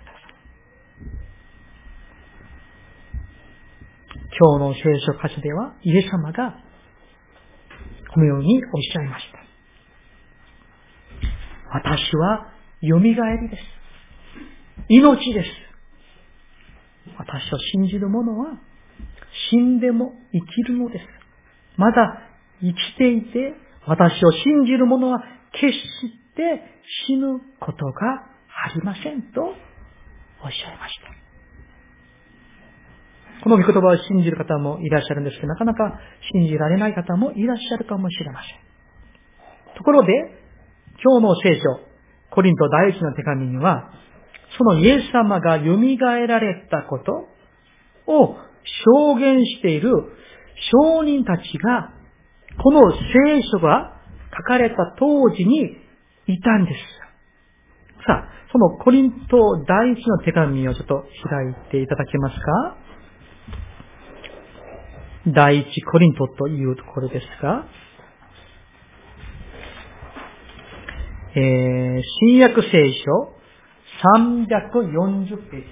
[4.39, 6.57] 今日の聖書箇所では、イエス様が、
[8.13, 9.37] このようにおっしゃいました。
[11.71, 12.47] 私は、
[12.81, 13.15] 蘇り
[13.49, 13.63] です。
[14.89, 15.49] 命です。
[17.17, 18.59] 私を信じる者は、
[19.53, 21.05] 死んでも生きるのです。
[21.77, 22.21] まだ
[22.59, 23.53] 生きていて、
[23.85, 25.79] 私を信じる者は、決し
[26.35, 26.63] て
[27.07, 27.91] 死ぬことが
[28.65, 31.13] ありませんとおっしゃいました。
[33.43, 35.99] この御言葉を信じる方もいらっしゃるんですけど、なかなか
[36.33, 38.57] 信じられない方もいらっしゃるかもしれません。
[39.77, 40.13] ところで、
[41.03, 41.61] 今日の聖書、
[42.31, 43.91] コリント第一の手紙には、
[44.57, 45.77] そのイエス様が蘇
[46.27, 47.27] られたこと
[48.11, 48.37] を
[48.85, 49.91] 証言している
[50.71, 51.93] 証人たちが、
[52.63, 53.99] この聖書が
[54.35, 55.77] 書かれた当時に
[56.27, 56.77] いたんです。
[58.05, 62.77] さあそのコリント第一の手紙をちょっと開いていただけますか？
[65.27, 67.65] 第一コリントというところですが、
[71.35, 73.33] えー、新約聖書
[74.19, 75.67] 340ページ。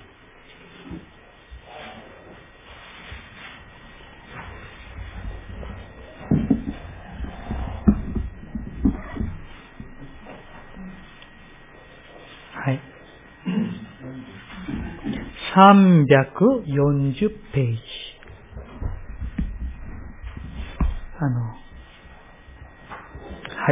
[12.54, 12.80] はい。
[15.56, 17.82] 340ページ。
[21.20, 21.56] あの、は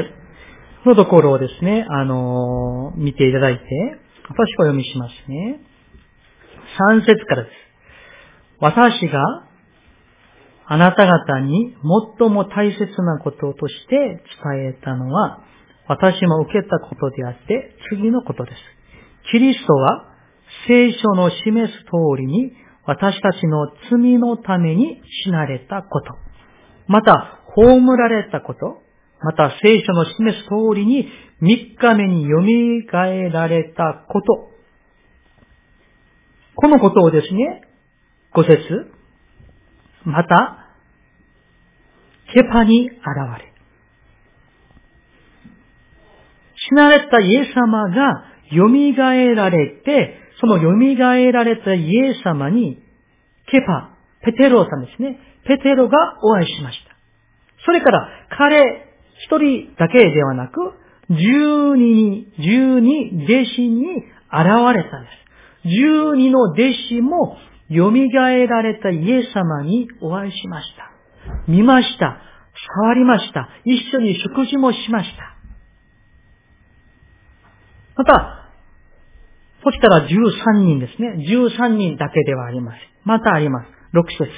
[0.02, 0.14] い。
[0.84, 3.64] このところをですね、あの、見ていただいて、
[4.28, 5.62] 私お読みしますね。
[6.92, 7.54] 3節からです。
[8.60, 9.48] 私が
[10.68, 11.76] あなた方に
[12.20, 14.22] 最も大切なこととして伝
[14.70, 15.44] えたのは、
[15.88, 18.58] 私も受けたことであって、次のことです。
[19.32, 20.09] キリストは
[20.68, 22.54] 聖書の示す通りに
[22.86, 26.16] 私たちの罪のために死なれたこと、
[26.88, 28.82] また、葬られたこと、
[29.22, 31.08] また聖書の示す通りに
[31.42, 34.50] 3日目に蘇られたこと。
[36.56, 37.62] このことをですね、
[38.34, 38.60] 五節、
[40.04, 40.66] また、
[42.34, 42.96] ケパに現
[43.40, 43.54] れ、
[46.56, 48.68] 死なれたイエス様が蘇
[49.36, 50.72] られて、その蘇
[51.32, 52.82] られたイエス様に、
[53.52, 55.20] ケパ、ペテロさんですね。
[55.46, 56.96] ペテロがお会いしました。
[57.66, 58.86] それから彼
[59.26, 60.74] 一人だけではなく、
[61.10, 64.06] 十二、十二弟子に現
[64.76, 65.10] れたんで
[65.64, 65.70] す。
[65.70, 67.38] 十二の弟子も
[67.70, 70.92] 蘇られたイエス様にお会いしました。
[71.48, 72.18] 見ました。
[72.82, 73.50] 触りました。
[73.66, 75.36] 一緒に食事もしました。
[77.96, 78.39] また、
[79.64, 81.16] そしたら13人ですね。
[81.28, 82.82] 13人だけではありません。
[83.04, 83.68] またあります。
[83.94, 84.32] 6節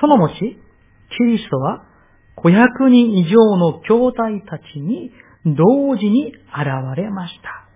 [0.00, 0.44] その後、キ
[1.24, 1.84] リストは
[2.36, 4.14] 500人以上の兄弟
[4.46, 5.12] たちに
[5.44, 7.68] 同時に現れました。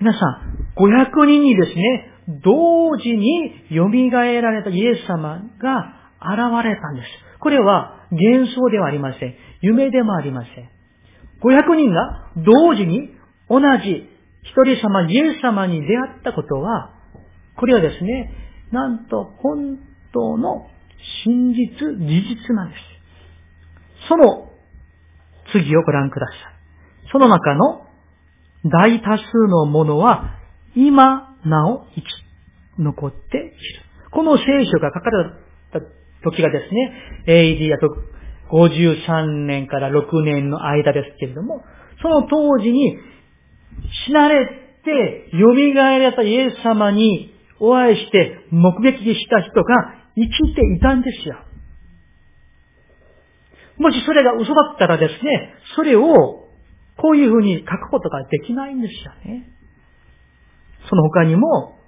[0.00, 2.12] 皆さん、500人にですね、
[2.44, 7.08] 同時に蘇られたイエス様が現れたんです。
[7.40, 9.34] これは幻想ではありません。
[9.62, 10.70] 夢でもありません。
[11.40, 13.10] 500人が同時に
[13.48, 16.94] 同じ一人様、イエス様に出会ったことは、
[17.56, 18.32] これはですね、
[18.70, 19.78] なんと本
[20.12, 20.68] 当の
[21.24, 24.08] 真実、事実なんです。
[24.08, 24.50] その
[25.52, 26.36] 次をご覧ください。
[27.12, 27.86] その中の
[28.64, 30.38] 大多数のものは
[30.74, 32.04] 今なお生き
[32.78, 33.54] 残っている。
[34.10, 35.30] この聖書が書かれ
[35.72, 35.80] た
[36.22, 36.92] 時がですね、
[37.26, 37.88] AD あと
[38.50, 41.64] 53年から6年の間ですけれども、
[42.02, 42.96] その当時に
[44.06, 44.46] 死なれ
[44.84, 51.36] て蘇られたイエス様にお会いして目撃した人が生きていたんですよ。
[53.78, 56.48] もしそれが嘘だったらですね、それを
[56.96, 59.48] こういうふうに書くことができないんですよね。
[60.88, 61.78] その他にも、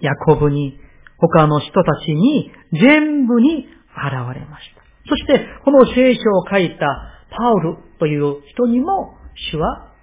[0.00, 0.78] ヤコブに、
[1.16, 4.82] 他の人たちに、全部に現れました。
[5.08, 6.86] そして、この聖書を書いた
[7.30, 9.16] パウルという人にも、
[9.50, 9.93] 主は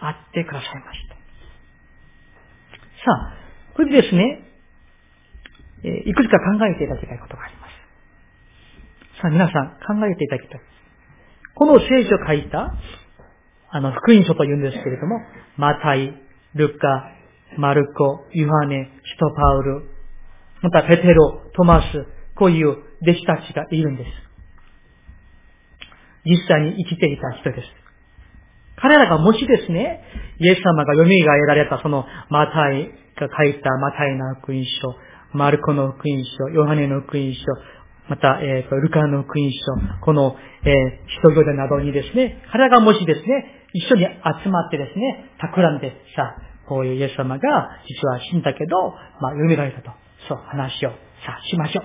[0.00, 1.14] 会ってくださいました。
[1.14, 1.20] さ
[3.12, 4.50] あ、これでですね、
[5.84, 9.20] えいくつか考えていただきたいことがあります。
[9.20, 10.60] さあ皆さん考えていただきたい。
[11.54, 12.74] この聖書を書いた、
[13.70, 15.20] あの、福音書と言うんですけれども、
[15.56, 16.14] マタイ、
[16.54, 17.12] ルカ、
[17.56, 19.82] マルコ、ユハネ、シトパウル、
[20.62, 24.10] またペテロ、トマス、こういう弟子たちがいるんです。
[26.24, 27.79] 実際に生きていた人です。
[28.76, 30.02] 彼らがもしですね、
[30.38, 34.70] イエス様が蘇られたそのマタイが書いたマタイの福音書、
[35.32, 37.40] マルコの福音書、ヨハネの福音書、
[38.08, 40.72] また、えっ、ー、と、ルカの福音書、この、えー、
[41.20, 46.34] 人々などにですね、彼らがもしですね、一緒に集まってですね、企んで、さ、
[46.66, 48.76] こういうイエス様が実は死んだけど、
[49.20, 49.92] まあ、蘇られたと。
[50.28, 51.84] そう、話を、さ、しましょう。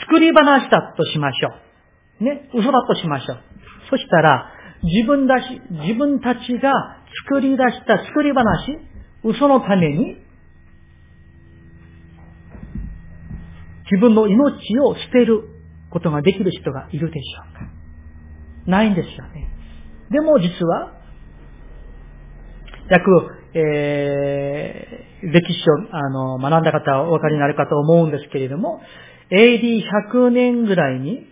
[0.00, 1.50] 作り話だとしましょ
[2.20, 2.24] う。
[2.24, 3.38] ね、嘘だとしましょう。
[3.90, 4.50] そしたら、
[4.82, 6.72] 自分だし、自分たちが
[7.28, 8.78] 作り出した作り話、
[9.24, 10.16] 嘘のために、
[13.90, 15.48] 自分の命を捨てる
[15.90, 17.70] ことができる人がいるでしょうか
[18.66, 19.48] ないんですよね。
[20.10, 20.92] でも実は、
[22.88, 23.10] 約、
[23.54, 28.80] えー、歴史をあの学んだ方はお分かりになるかと思うんですけれども、
[29.30, 31.26] AD100 年ぐらいに、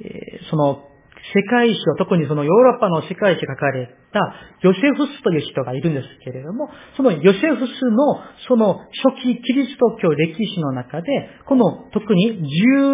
[0.00, 0.88] えー、その
[1.34, 4.20] 世界史を、特にそのヨーロッパの世界史が書かれた
[4.62, 11.08] ヨセフスという人がいるんですけれども、そのヨセフスのその初期キリスト教歴史の中で、
[11.46, 12.42] この特に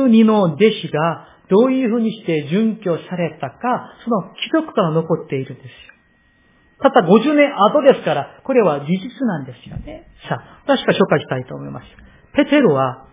[0.09, 5.70] 12の弟子がどういうふうにして殉教されたか、その記録が残っているんですよ。
[6.83, 10.09] たった50年後ですから、これは事実なんですよね。
[10.28, 11.87] さあ、私が紹介したいと思います。
[12.35, 13.07] ペテロは、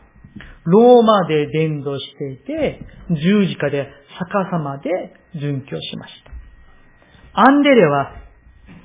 [0.65, 3.89] ローマで伝道していて、十字架で
[4.19, 4.89] 逆さまで
[5.35, 7.41] 殉教しました。
[7.41, 8.13] アンデレは、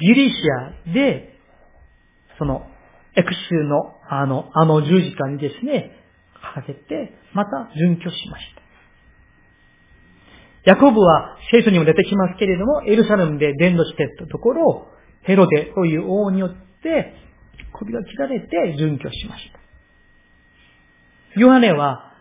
[0.00, 0.36] ギリシ
[0.88, 1.38] アで、
[2.38, 2.66] その、
[3.16, 5.90] エクスの、あの、あの十字架にですね、
[6.54, 8.62] かけて、また殉教しました。
[10.64, 14.88] ヤコブは聖書にも出てきますけれども、エルサレムで伝道してたところ、
[15.22, 16.50] ヘロデという王によっ
[16.82, 17.14] て
[17.72, 21.40] 首が切られて殉教しました。
[21.40, 22.13] ヨハネは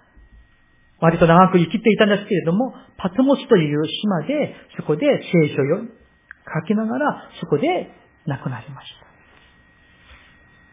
[1.03, 7.91] 割と長く生きていたんですけれども、パトモスという島で、そこで聖書を書きながら、そこで
[8.25, 9.05] 亡くなりました。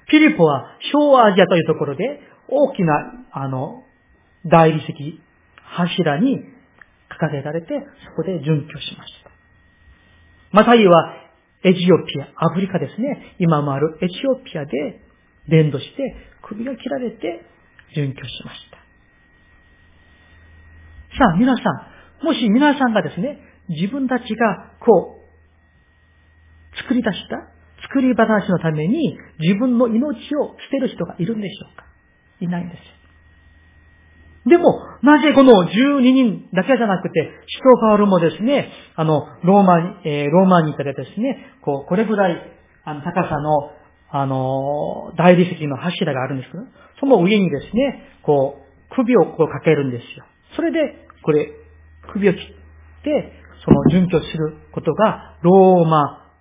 [0.06, 2.94] フィリポは小アジアというところで大きな、
[3.32, 3.82] あの、
[4.46, 5.20] 大理石
[5.64, 6.44] 柱に
[7.10, 7.66] 掲げられて、
[8.06, 9.30] そこで殉教しました。
[10.52, 11.12] マタイは
[11.64, 13.34] エチオピア、アフリカですね。
[13.40, 15.00] 今もあるエチオピアで
[15.48, 17.44] 伝道して首が切られて
[17.96, 18.79] 殉教しました。
[21.20, 21.62] さあ、皆さ
[22.22, 27.36] ん、もし皆さんがですね、自分たちがこう、作り出した
[27.82, 31.84] 作り話のために自分の命を捨てる人がいるんでしょうか？
[32.40, 32.80] いないんです。
[34.48, 42.40] でも、なぜこの12人だけじゃなくて、使徒パウルもですね、あの、ローマに、えー、ローマに行ったらですね、こう、これぐらい、
[42.84, 43.70] あの、高さの、
[44.08, 46.64] あの、大理石の柱があるんですけど、
[47.00, 50.24] その上にですね、こう、首をこうかけるんですよ。
[50.56, 51.50] それで、これ、
[52.12, 52.42] 首を切っ
[53.04, 53.32] て、
[53.64, 56.32] その準拠することが、ローマ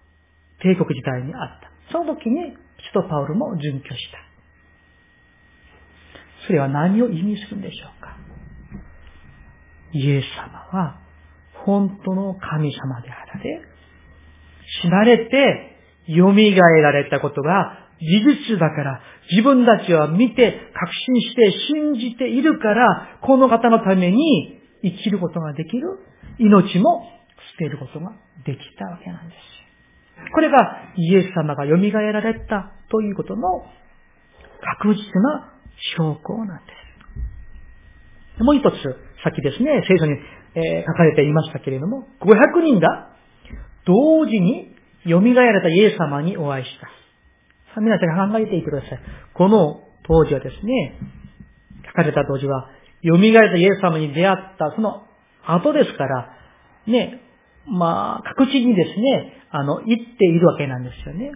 [0.62, 1.72] 帝国時代にあった。
[1.92, 4.20] その時に、使徒パウルも準拠した。
[6.48, 8.18] それは何を意味するんでしょうか
[9.92, 11.00] イエス様は
[11.66, 13.62] 本当の神様であられ、
[14.82, 15.78] 死なれて
[16.08, 26.00] 蘇られたことが事実だから、自分たちは見て、確信して、信じているから、この方のために生きることができる、
[26.38, 27.08] 命も
[27.54, 28.14] 捨てることが
[28.46, 29.60] できたわけなんです。
[30.34, 30.58] これが
[30.96, 33.66] イエス様が蘇られたということの
[34.82, 35.54] 確実な
[35.98, 36.74] 証拠なんで
[38.38, 38.44] す。
[38.44, 38.76] もう一つ、
[39.24, 40.14] さっきですね、聖書に、
[40.56, 43.10] え、書かれていましたけれども、500人が
[43.86, 44.76] 同時に
[45.06, 47.82] 蘇られたイエス様にお会いした。
[47.82, 49.00] 皆さん考えていてください。
[49.34, 51.00] この当時はですね、
[51.86, 52.70] 書かれた当時は、
[53.04, 55.04] 蘇られたイエス様に出会ったその
[55.46, 56.30] 後ですから、
[56.88, 57.22] ね、
[57.66, 61.32] まあ、各地にですね、あの、行っているわけなんですよね。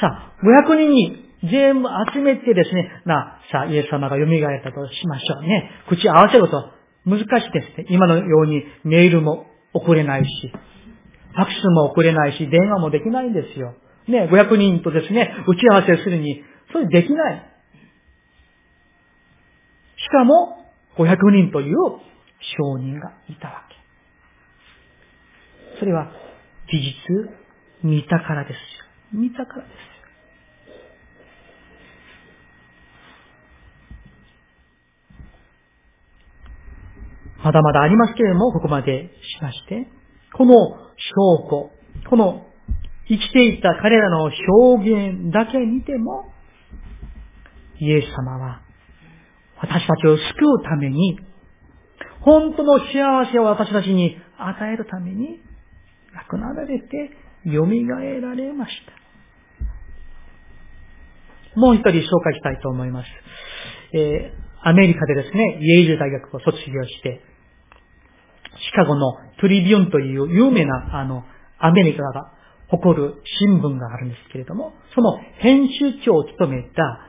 [0.00, 4.26] さあ、500人に全部集めてですね、な、さあ、イエス様が蘇っ
[4.62, 5.70] たとしましょうね。
[5.88, 6.70] 口合わせると
[7.04, 7.86] 難しいですね。
[7.90, 10.28] 今のようにメールも送れないし、
[11.32, 13.74] ファクスも送れないし、電話もできないんですよ。
[14.08, 17.42] ね、500人とですね、打ち合わせするに、それできない。
[19.96, 20.57] しかも、
[20.98, 21.76] 500人という
[22.58, 23.76] 証人がいたわけ。
[25.78, 26.10] それは、
[26.70, 26.92] 事実、
[27.82, 28.58] 見たからですよ。
[29.12, 29.72] 見たからです。
[37.44, 39.86] まだまだありますけれども、ここまでしまして、
[40.36, 40.98] この証
[41.48, 41.70] 拠、
[42.10, 42.48] この
[43.08, 46.32] 生きていた彼らの表現だけ見ても、
[47.78, 48.62] イエス様は
[49.60, 50.22] 私たちを救
[50.60, 51.18] うために、
[52.20, 55.40] 本当の幸せを私たちに与えるために、
[56.14, 57.10] 亡くなられて、
[57.44, 58.92] 蘇られました。
[61.58, 63.08] もう一人紹介したいと思います。
[63.94, 67.20] えーアメリカでですね、イェール大学を卒業して、
[68.58, 71.24] シカゴのトリビューンという有名な、あの、
[71.58, 72.32] アメリカが
[72.68, 77.07] 誇る新聞があるんですけれども、その編集長を務めた、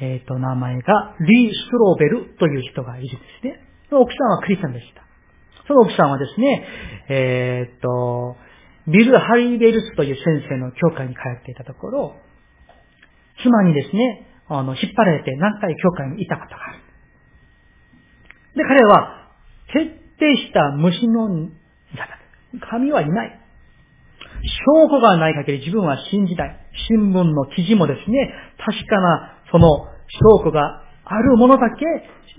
[0.00, 3.60] えっ、ー、と、名前がリー・ストローベルという人がいるんですね。
[3.90, 5.02] 奥さんはクリスチャンでした。
[5.66, 6.66] その奥さんはですね、
[7.08, 8.36] えっ、ー、と、
[8.86, 12.16] ビル・ハリー・ベルスという先生の教会に通っていたところ、
[13.42, 16.78] 妻にですね、あの、引っ張られて何回教会にいたことがある。
[18.56, 19.28] で、彼は、
[19.72, 19.84] 徹
[20.18, 21.50] 底した虫の
[22.70, 23.40] 神はいない。
[24.42, 26.56] 証拠がない限り自分は信じない。
[26.88, 29.68] 新聞の記事もですね、確かなその
[30.08, 31.84] 証拠があるものだけ、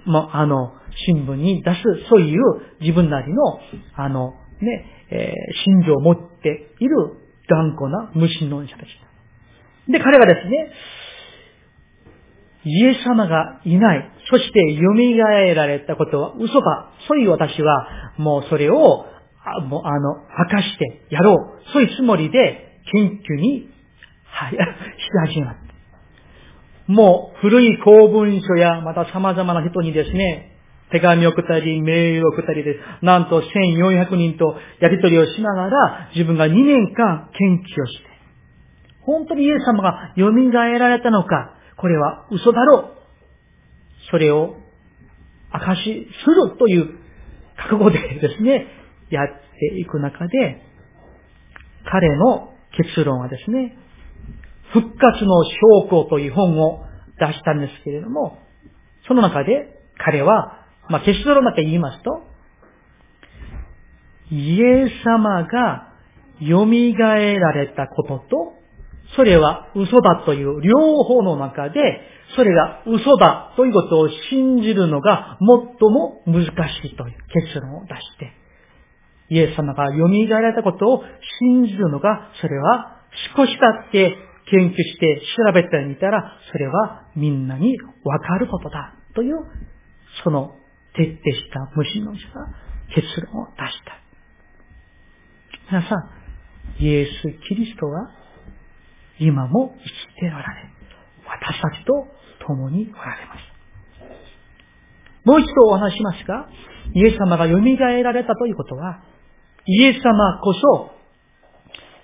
[0.09, 0.73] もあの、
[1.05, 2.41] 新聞に出す、そういう
[2.81, 3.59] 自分なりの、
[3.95, 6.95] あの、ね、えー、信条を持っている
[7.49, 8.89] 頑固な無神論者でし
[9.87, 9.91] た。
[9.91, 10.71] で、彼がですね、
[12.65, 14.11] イエス様がいない。
[14.29, 16.91] そして蘇られたことは嘘だ。
[17.07, 17.87] そういう私は、
[18.17, 19.05] もうそれを、
[19.43, 21.71] あもうあの、明かしてやろう。
[21.71, 23.69] そういうつもりで、研究に、
[24.25, 24.51] はい、
[25.31, 25.68] し始まった。
[26.89, 30.57] もう古い公文書や、また様々な人にですね、
[30.91, 38.09] 手紙を送ったり、メールを送ったりです、なんと1400人とやり取りをしながら、自分が2年間研究をして、
[39.01, 42.85] 本当にイエス様が蘇られたのか、これは嘘だろう。
[44.09, 44.55] それを
[45.51, 46.97] 証しするという
[47.55, 48.65] 覚悟でですね、
[49.11, 50.63] やっていく中で、
[51.85, 53.77] 彼の結論はですね、
[54.73, 56.85] 復活の証拠という本を
[57.19, 58.39] 出したんですけれども、
[59.07, 62.23] その中で彼は、まあ、結論だけ言いますと、
[64.31, 65.93] イエス様が
[66.41, 68.53] 蘇られたことと、
[69.15, 71.79] それは嘘だという両方の中で、
[72.35, 78.31] それが嘘だということを信じるのが最も難しいという結論を出して、
[79.29, 81.03] イエス様が蘇られたことを
[81.39, 83.01] 信じるのが、それは
[83.35, 84.15] 少しだって
[84.51, 89.35] 研究して調べてみたら、それはみんなにわかることだという、
[90.23, 90.55] その
[90.95, 92.47] 徹底した無心の人が
[92.93, 93.99] 結論を出した。
[95.71, 97.09] 皆さん、イエス・
[97.47, 98.09] キリストは
[99.19, 100.45] 今も生きておられ、
[101.25, 102.07] 私たちと
[102.47, 103.49] 共におられます。
[105.25, 106.49] もう一度お話しますが、
[106.93, 109.03] イエス様が蘇られたということは、
[109.65, 110.91] イエス様こそ、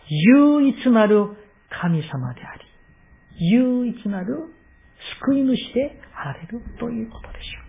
[0.08, 2.62] 唯一なる神様であり、
[3.38, 4.54] 唯一なる
[5.22, 7.66] 救い主であられるということでしょ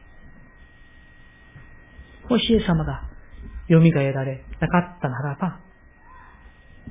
[2.29, 2.31] う。
[2.31, 3.09] もしイエス様が
[3.69, 5.61] 蘇られなかったならば、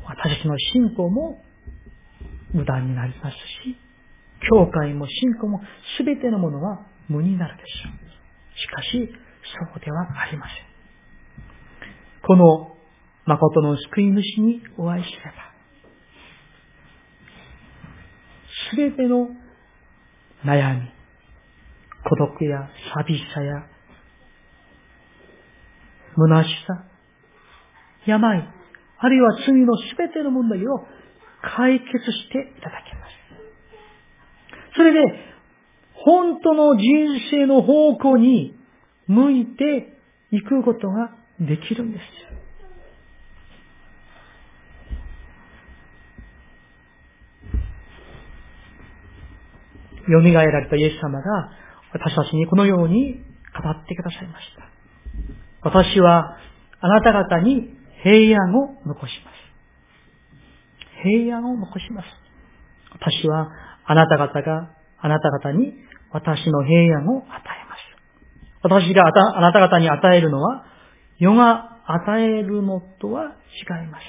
[0.04, 1.42] 私たちの信仰も
[2.54, 3.78] 無駄になりますし、
[4.50, 5.62] 教会も信仰も
[5.98, 8.60] 全てのものは無になるでしょう。
[8.60, 9.14] しかし、
[9.72, 10.66] そうではありません。
[12.26, 12.76] この
[13.26, 15.45] 誠の救い主にお会いすれば、
[18.76, 19.30] すべての
[20.44, 20.90] 悩み、
[22.04, 23.66] 孤独や寂しさや、
[26.18, 26.84] 虚しさ、
[28.06, 28.50] 病、
[28.98, 30.86] あるいは罪のすべての問題を
[31.58, 33.16] 解決していただけます。
[34.76, 35.00] それで、
[35.94, 36.84] 本当の人
[37.32, 38.60] 生の方向に
[39.08, 39.98] 向いて
[40.32, 42.04] いくことができるんです。
[50.08, 51.50] 蘇られたイエス様が
[51.94, 53.24] 私たちにこのように
[53.64, 54.66] 語ってくださいました。
[55.62, 56.38] 私は
[56.80, 57.70] あなた方に
[58.04, 59.36] 平安を残します。
[61.04, 62.08] 平安を残します。
[62.92, 63.50] 私は
[63.86, 65.74] あなた方があなた方に
[66.12, 67.30] 私の平安を与え
[67.70, 67.82] ます。
[68.64, 69.04] 私が
[69.38, 70.66] あなた方に与えるのは
[71.18, 74.04] 世が与えるのとは違います。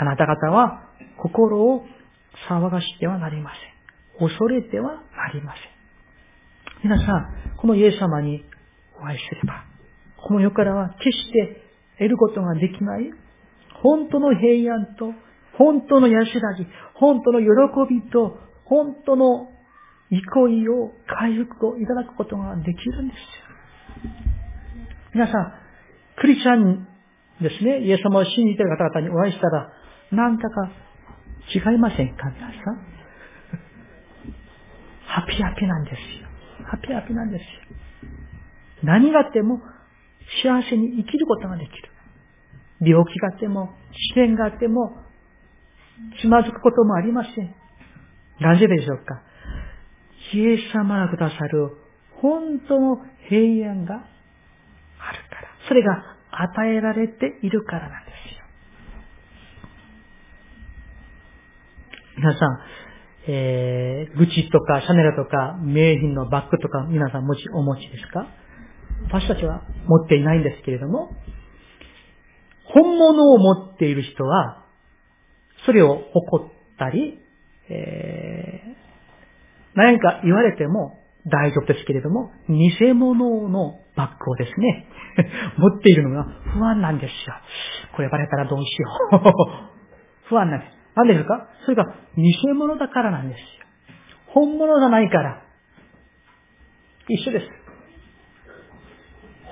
[0.00, 0.84] あなた方は
[1.18, 1.84] 心を
[2.48, 3.69] 騒がしてはなりません。
[4.20, 5.64] 恐れてはなりません。
[6.84, 8.44] 皆さん、このイエス様に
[9.00, 9.64] お会いすれば、
[10.16, 11.62] この世からは決して
[11.98, 13.10] 得ることができない、
[13.82, 15.12] 本当の平安と、
[15.56, 17.46] 本当の安らぎ、本当の喜
[17.94, 19.50] びと、本当の
[20.10, 23.24] 憩いを、回復をいただくことができるんですよ。
[25.14, 25.52] 皆さん、
[26.16, 26.86] クリスチャン
[27.40, 29.72] ですね、イエス様を信じている方々にお会いしたら、
[30.12, 30.70] なんだか
[31.54, 32.30] 違いませんか？
[32.30, 32.99] 皆さん。
[35.10, 36.28] ハピハピなんですよ。
[36.66, 37.76] ハピハピなんですよ。
[38.84, 39.60] 何があっても
[40.42, 41.90] 幸せに生きることができる。
[42.80, 43.74] 病気があっても、
[44.14, 44.96] 試練があっても、
[46.20, 47.54] つまずくこともありません。
[48.40, 49.20] なぜでしょうか
[50.32, 51.76] イエス様がくださる
[52.22, 52.96] 本当の
[53.28, 54.04] 平安がある
[55.28, 55.48] から。
[55.66, 58.44] それが与えられているからなんですよ。
[62.16, 62.60] 皆さん、
[63.26, 68.26] えー、グチとかシャネルとか名品のバッグとか皆さんもちお持ちですか？
[69.08, 71.10] 私たちは持っていないんですけれども、
[72.64, 74.64] 本物を持っている人は、
[75.66, 76.48] それを誇っ
[76.78, 77.18] たり、
[77.68, 78.74] えー、
[79.74, 84.86] 何か言われても大丈夫ですけれども、偽物のバッグをですね、
[85.58, 87.34] 持っているのが不安なんですよ。
[87.96, 89.20] これバレたらどうしよう。
[90.28, 90.79] 不安なんです。
[90.94, 91.48] なんですか？
[91.64, 91.84] それが
[92.16, 93.44] 偽物だからなんですよ。
[94.26, 95.42] 本物じゃないから。
[97.08, 97.46] 一緒です。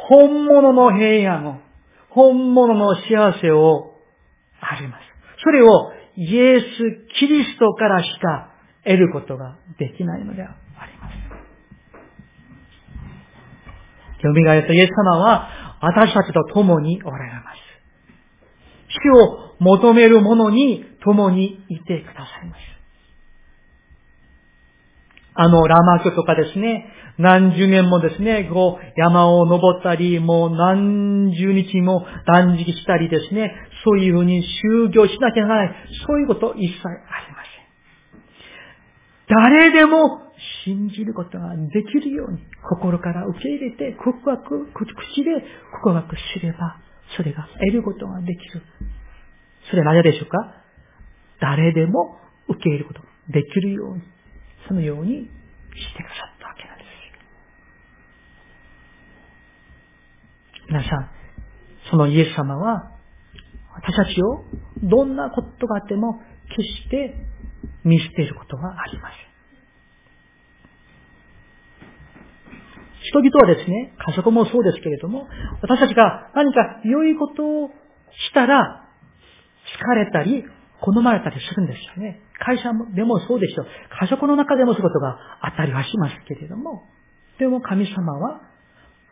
[0.08, 1.60] 本物の平安を、
[2.10, 4.00] 本物の幸せを
[4.60, 5.02] あります。
[5.42, 6.64] それをイエス・
[7.18, 8.52] キリストからしか
[8.84, 11.14] 得ることができないのではあります。
[14.22, 15.48] 蘇ったイエス様は
[15.80, 17.58] 私たちと共におられます。
[18.88, 22.58] 死を求める者に共にいてくださいます。
[25.40, 35.74] あの、ラマ教とかですね、何十年もですね、こう、山を登ったり、もう何十日も断食したりですね、そういうふうに修行しなきゃならない、
[36.06, 37.42] そういうこと一切ありま
[39.28, 39.44] せん。
[39.44, 40.32] 誰でも
[40.64, 44.86] 信じることができるように、心から受け入れて、告白、口
[45.22, 45.44] で
[45.82, 46.78] 告白すれば、
[47.16, 48.62] それが得ることができる。
[49.70, 50.57] それは何でしょうか？
[51.40, 52.18] 誰でも
[52.48, 54.02] 受け入れることができるように、
[54.66, 56.88] そのようにしてくださったわけなんです。
[60.68, 61.10] 皆さん、
[61.90, 62.92] そのイエス様は、
[63.74, 64.44] 私たちを
[64.82, 67.14] どんなことがあっても決して
[67.84, 69.28] 見捨てることがありません。
[73.08, 75.28] 人々はですね、家族もそうですけれども、
[75.62, 78.84] 私たちが何か良いことをしたら、
[79.80, 80.44] 疲れたり、
[80.80, 82.20] 好まれたりするんですよね。
[82.38, 83.66] 会社でもそうでしょう。
[84.00, 86.88] 家族の中でもそういうことがあったりはしますけれども、
[87.38, 88.42] でも神様は、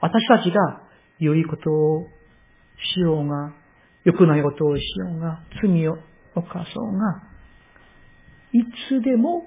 [0.01, 0.83] 私たちが
[1.19, 2.09] 良いことを
[2.95, 3.53] しようが、
[4.05, 5.99] 良くないことをしようが、罪を
[6.35, 7.23] 犯そうが、
[8.53, 9.45] いつでも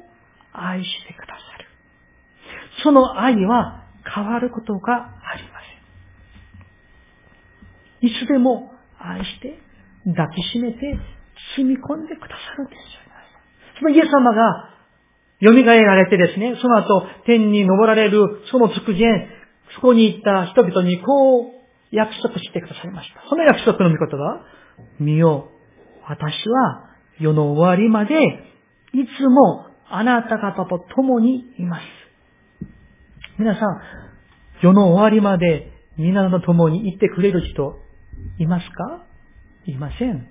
[0.51, 1.65] 愛してくださる。
[2.83, 5.59] その愛は変わることがありま
[8.01, 8.09] せん。
[8.09, 9.59] いつでも愛して
[10.05, 10.99] 抱きしめて
[11.59, 12.99] 包み込んでくださるんですよ。
[13.79, 14.69] そのイエス様が
[15.41, 19.29] 蘇られてですね、その後天に昇られるその直前、
[19.75, 21.43] そこに行った人々にこう
[21.91, 23.21] 約束してくださいました。
[23.29, 24.41] その約束の御言葉、
[24.99, 25.49] 見よ、
[26.07, 26.89] 私は
[27.19, 28.15] 世の終わりまで
[28.93, 31.83] いつもあなた方と共にいます。
[33.37, 33.81] 皆さん、
[34.61, 37.79] 世の終わりまで皆の共に行ってくれる人
[38.39, 39.05] いますか？
[39.65, 40.27] いません。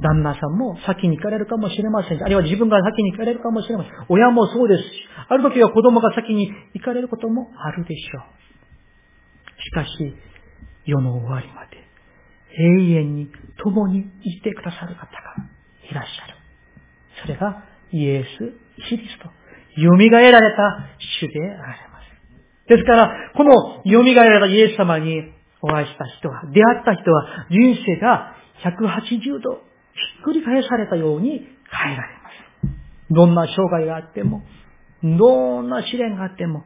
[0.00, 2.22] 旦那さんも先に行かれるかもしれませんし。
[2.22, 3.92] あるいは自分が先に行かれるかもしれません。
[4.08, 4.90] 親もそうですし、
[5.28, 9.62] ある時は子供が先に行かれることもあるでしょう。
[9.62, 10.14] しかし、
[10.86, 11.76] 世の終わりまで
[12.58, 13.30] 永遠に
[13.62, 15.08] 共にいてくださる方が
[15.90, 16.34] いらっしゃる。
[17.22, 19.30] それがイエス・キリスト。
[19.76, 20.88] 蘇られた
[21.20, 22.68] 主であられます。
[22.68, 25.32] ですから、この蘇られたイエス様に
[25.62, 28.34] お会いした人は、出会った人は、人生が
[28.64, 29.69] 180度
[30.16, 33.14] ひっくり返されたように変えられます。
[33.14, 34.42] どんな障害があっても、
[35.02, 36.64] どんな試練があっても、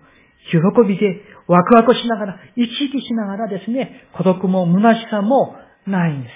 [0.50, 5.56] 喜びでワクワクしながら、生き生きしながらですね、孤独も虚しさも
[5.86, 6.32] ないんです。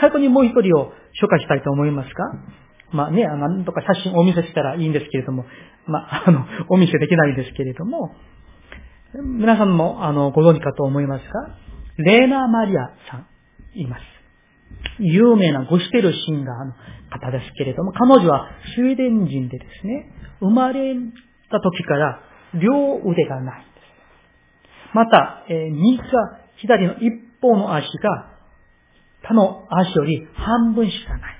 [0.00, 2.24] 最後にもう一人を紹介したいと思いますか？
[2.92, 5.44] まあね、なんとか写真をお見せしたらいいんですけれども、
[5.86, 8.14] まあ、 あの、お見せできないんですけれども、
[9.14, 11.56] 皆さんも、あの、ご存知かと思いますが、
[11.98, 13.26] レーナ・マリアさん、
[13.74, 14.13] います。
[14.98, 16.72] 有名なゴスペルシンガーの
[17.10, 20.06] 方ですけれども、彼女はスウェーデン人でですね、
[20.40, 20.94] 生まれ
[21.50, 22.20] た時から
[22.54, 24.94] 両腕がないんです。
[24.94, 26.04] また、えー、右か
[26.56, 28.30] 左の一方の足が
[29.22, 31.36] 他の足より半分しかない。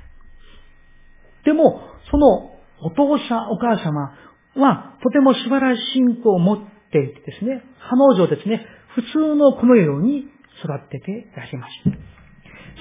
[1.45, 4.13] でも、そのお父さん、お母様
[4.57, 8.65] はとても素晴らしい信仰を持っていてですね、彼女をですね、
[8.95, 10.21] 普通の子のように
[10.63, 12.14] 育てていらしゃいました。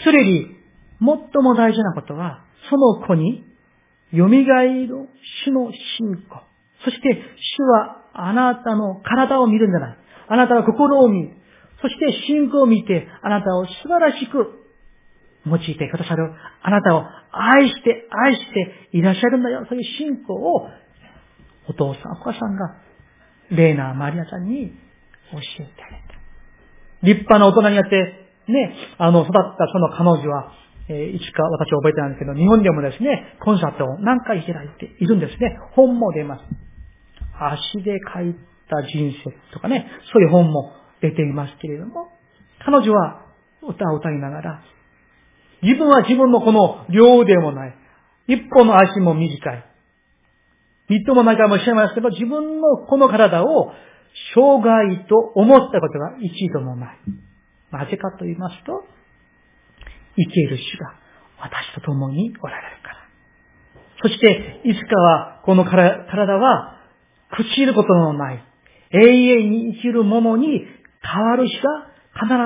[0.03, 0.55] それより、
[0.99, 3.45] 最も大事なことは、その子に、
[4.11, 5.09] 蘇る
[5.45, 6.41] 主の信仰。
[6.83, 7.21] そして、
[7.57, 9.97] 主はあなたの体を見るんじゃない。
[10.27, 11.29] あなたは心を見る。
[11.81, 14.63] そして信仰を見て、あなたを素晴らしく
[15.45, 16.31] 用いてくださる。
[16.61, 19.65] あなたを愛して、愛していらっしゃるんだよ。
[19.67, 20.69] そういう信仰を、
[21.67, 22.75] お父さん、お母さんが、
[23.51, 24.69] レーナー・マリアさんに
[25.31, 26.13] 教えてあげた。
[27.01, 30.51] 立派な大人になって、ね、あの、育ったその彼女は、
[30.89, 35.57] えー、いつか私は覚えてないんですけど、日本でもですね、コンサートを何回開いているんですね。
[35.75, 36.41] 本も出ます。
[37.39, 38.35] 足で書い
[38.69, 42.11] た人生とかね、そういう本も出ていますけれども、
[42.65, 43.25] 彼女は
[43.61, 44.63] 歌を歌いながら、
[45.61, 47.75] 自分は自分のこの両腕もない。
[48.27, 49.65] 一歩の足も短い。
[50.89, 53.71] みっともないかもしれませんけど、自分のこの体を
[54.35, 56.97] 障害と思ったことが一度もない。
[57.73, 58.85] なぜかと言いますと、
[60.15, 60.93] 生ける主が
[61.39, 62.95] 私と共におられるから。
[64.01, 66.77] そして、いつかはこの体は
[67.31, 68.43] 朽ちることのない、
[68.91, 70.65] 永遠に生きるものに
[71.01, 71.89] 変わる日が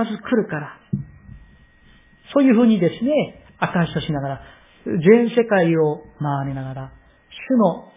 [0.03, 0.77] 必ず来るから。
[2.33, 4.41] そういうふうにですね、証しとしながら、
[4.85, 6.91] 全世界を回りながら、
[7.49, 7.91] 主の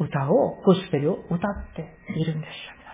[0.00, 1.40] 歌を、ゴスペルを歌っ
[1.74, 2.92] ているんですよ、皆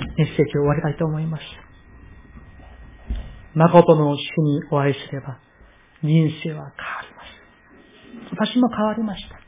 [0.00, 0.07] さん。
[0.18, 1.42] メッセージを終わりたいと思います。
[3.54, 5.38] 誠の主にお会いすれば、
[6.02, 7.22] 人生は変わりま
[8.36, 8.48] す。
[8.50, 9.40] 私も変わりました。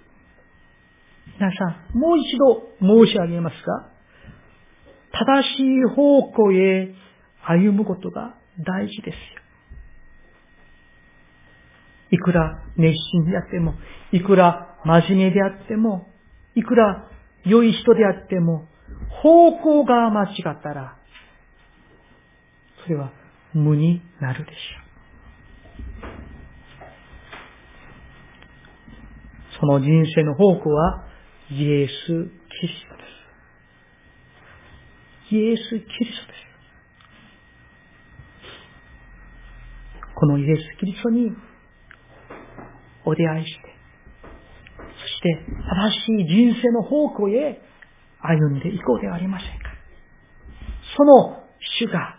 [1.38, 3.90] 皆さん、もう一度申し上げますが、
[5.12, 6.94] 正しい方向へ
[7.42, 9.40] 歩むことが大事ですよ。
[12.12, 13.74] いくら熱心であっても、
[14.12, 16.06] いくら真面目であっても、
[16.54, 17.08] いくら
[17.44, 18.66] 良い人であっても、
[19.08, 20.96] 方向が間違ったら、
[22.82, 23.12] それは
[23.52, 24.90] 無になるでしょう。
[29.60, 31.04] その人生の方向は、
[31.50, 33.02] イエス・キリストで
[35.28, 35.34] す。
[35.34, 36.50] イエス・キリストです。
[40.14, 41.32] このイエス・キリストに
[43.04, 43.60] お出会いして、
[44.22, 47.60] そして正しい人生の方向へ
[48.22, 49.70] 歩んでいこうではありませんか。
[50.96, 51.42] その
[51.78, 52.16] 主が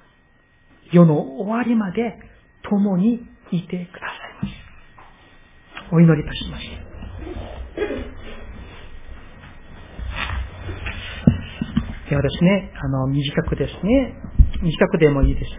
[0.91, 2.19] 世の終わりまで
[2.69, 4.13] 共にいてくださ
[4.45, 5.93] います。
[5.93, 6.63] お祈りいたします。
[12.09, 14.13] ではですね、あの、短くですね、
[14.61, 15.51] 短くでもいいです。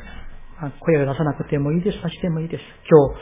[0.81, 2.01] 声を出さなくてもいいです。
[2.01, 2.63] さしてもいいです。
[2.91, 3.15] 今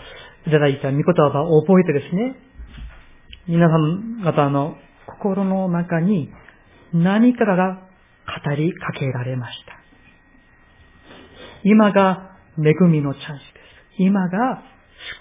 [0.44, 2.34] 日いただいた御言葉を覚えてですね、
[3.46, 6.30] 皆さん方の心の中に
[6.92, 7.88] 何かが
[8.44, 9.80] 語りかけられました。
[11.62, 13.60] 今が恵みのチャンスで
[13.96, 14.02] す。
[14.02, 14.62] 今が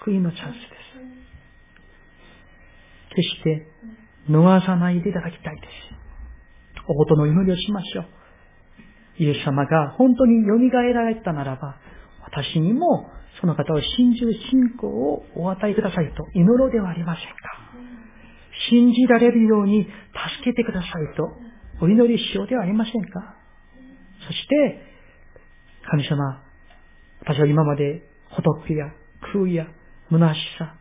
[0.04, 0.70] 救いのチャンスです。
[3.10, 3.66] 決して
[4.28, 6.00] 逃さないでいただきたいです。
[6.88, 8.06] おことの祈りをしましょう。
[9.18, 11.76] イエス様が本当に蘇られたならば、
[12.22, 13.10] 私にも
[13.40, 17.34] その方を信じる信仰をお与えくださいと祈ろうではありませんか。
[18.70, 21.32] 信じられるように助けてくださいと
[21.80, 23.34] お祈りしようではありませんか？
[24.26, 24.82] そして、
[25.90, 26.42] 神様、
[27.20, 28.92] 私は今まで仏や
[29.32, 29.66] 空や
[30.10, 30.74] 虚しさ、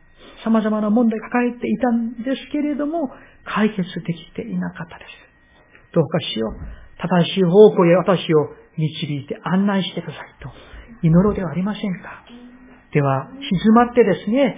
[0.44, 3.10] 様々な問題抱えていたんですけれども、
[3.46, 5.10] 解決できていなかったです。
[5.94, 6.54] どうかしよう。
[6.98, 10.52] 正しい方向へ私を導いて案内してくださいと
[11.02, 12.26] 祈ろうではありませんか？
[12.92, 14.58] では、静まってですね、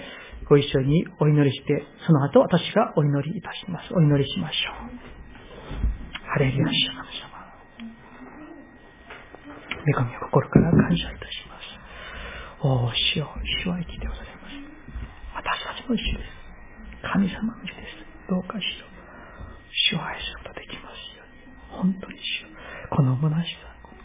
[0.50, 3.94] ご一緒にお祈りして、その後私がお祈りいたします。
[3.94, 4.72] お祈りしましょ
[5.08, 5.11] う。
[6.32, 7.44] ハレルヤ主神様。
[9.84, 12.64] 女神を心から感謝いたします。
[12.64, 13.28] おお、主よ、
[13.60, 14.56] 主は生きてございます。
[15.36, 16.32] 私たちの主です。
[17.04, 18.32] 神様の主です。
[18.32, 18.88] どうかしよ。
[19.92, 22.00] 主を愛することができますように。
[22.00, 22.56] 本当に主よ。
[22.96, 24.00] この虚しさ、この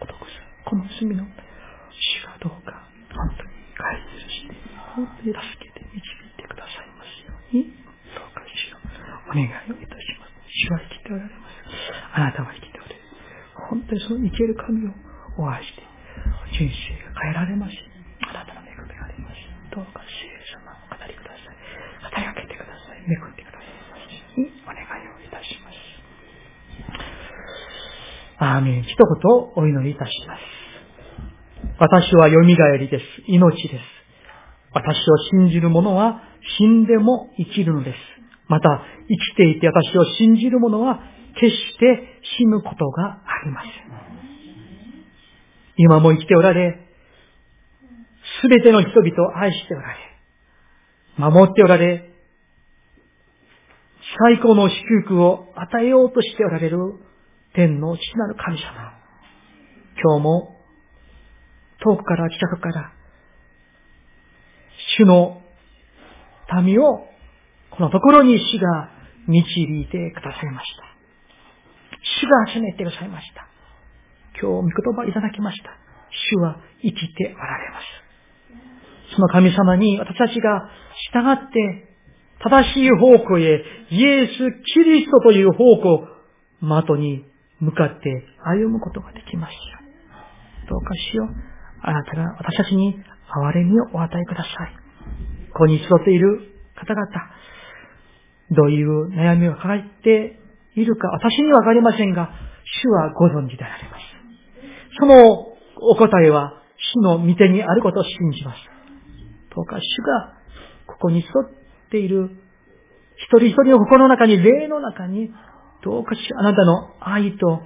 [0.00, 4.56] 孤独さ、この罪の主がどうか、本当に解決して、
[4.96, 7.76] 本当に助けて導いてくださいますように、
[8.16, 8.80] どうかしよ。
[9.28, 10.32] お願いをいたします。
[10.48, 11.37] 主は生きておられます。
[12.18, 13.00] あなたは生きておられる。
[13.70, 14.90] 本当にその生ける神を
[15.38, 15.86] お会いして、
[16.50, 17.78] 人生が変えられます。
[18.26, 19.38] あなたの恵みがあります。
[19.70, 21.54] どうか聖様お語りください。
[22.10, 23.06] 働けてください。
[23.06, 25.78] 恵んでくださいお願いをいたします。
[28.42, 28.82] アーメン。
[28.82, 29.06] 一言
[29.54, 30.42] お祈りいたします。
[31.78, 33.04] 私は蘇りです。
[33.28, 33.82] 命です。
[34.74, 36.22] 私を信じる者は
[36.58, 37.96] 死んでも生きるのです。
[38.48, 41.00] また、生きていて私を信じる者は
[41.34, 43.72] 決して死ぬことがありません。
[45.76, 46.78] 今も生きておられ、
[48.42, 49.96] すべての人々を愛しておられ、
[51.16, 52.10] 守っておられ、
[54.20, 56.78] 最高の祝福を与えようとしておられる
[57.54, 58.64] 天の父なる神様。
[60.02, 60.56] 今日も
[61.84, 62.92] 遠くから近くから、
[64.98, 65.42] 主の
[66.62, 67.06] 民を
[67.70, 68.90] このところに主が
[69.28, 70.87] 導いてくださいました。
[72.20, 73.46] 主が集めてくださいました。
[74.40, 75.70] 今日御言葉いただきました。
[76.10, 79.14] 主は生きておられます。
[79.14, 80.68] その神様に私たちが
[81.12, 81.88] 従って
[82.42, 84.30] 正しい方向へイエス・
[84.74, 86.08] キリストという方向、
[86.60, 87.24] 的に
[87.60, 89.56] 向かって歩むことができますよ。
[90.68, 91.28] どうかしよう。
[91.82, 94.76] あなたが私たちに憐れみをお与えください。
[95.52, 96.40] ここに集っている
[96.76, 97.06] 方々、
[98.50, 100.37] どういう悩みを抱えて
[100.80, 102.30] いるか、私にはわかりませんが、
[102.82, 104.02] 主はご存知であられます。
[105.00, 105.48] その
[105.80, 106.54] お答えは、
[106.94, 108.58] 主の御手にあることを信じます。
[109.54, 110.34] どうか主が、
[110.86, 112.30] ここに集っている、
[113.16, 115.30] 一人一人の心の中に、霊の中に、
[115.82, 117.60] どうか主、あなたの愛と、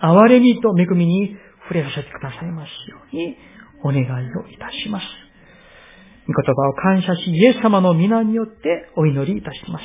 [0.00, 3.36] 憐れみと恵みに触れさせてくださいますように
[3.82, 4.06] お願い
[4.36, 5.06] をいたします。
[6.26, 9.84] 御言葉を感謝し、イエス様の皆によってお祈りいたします。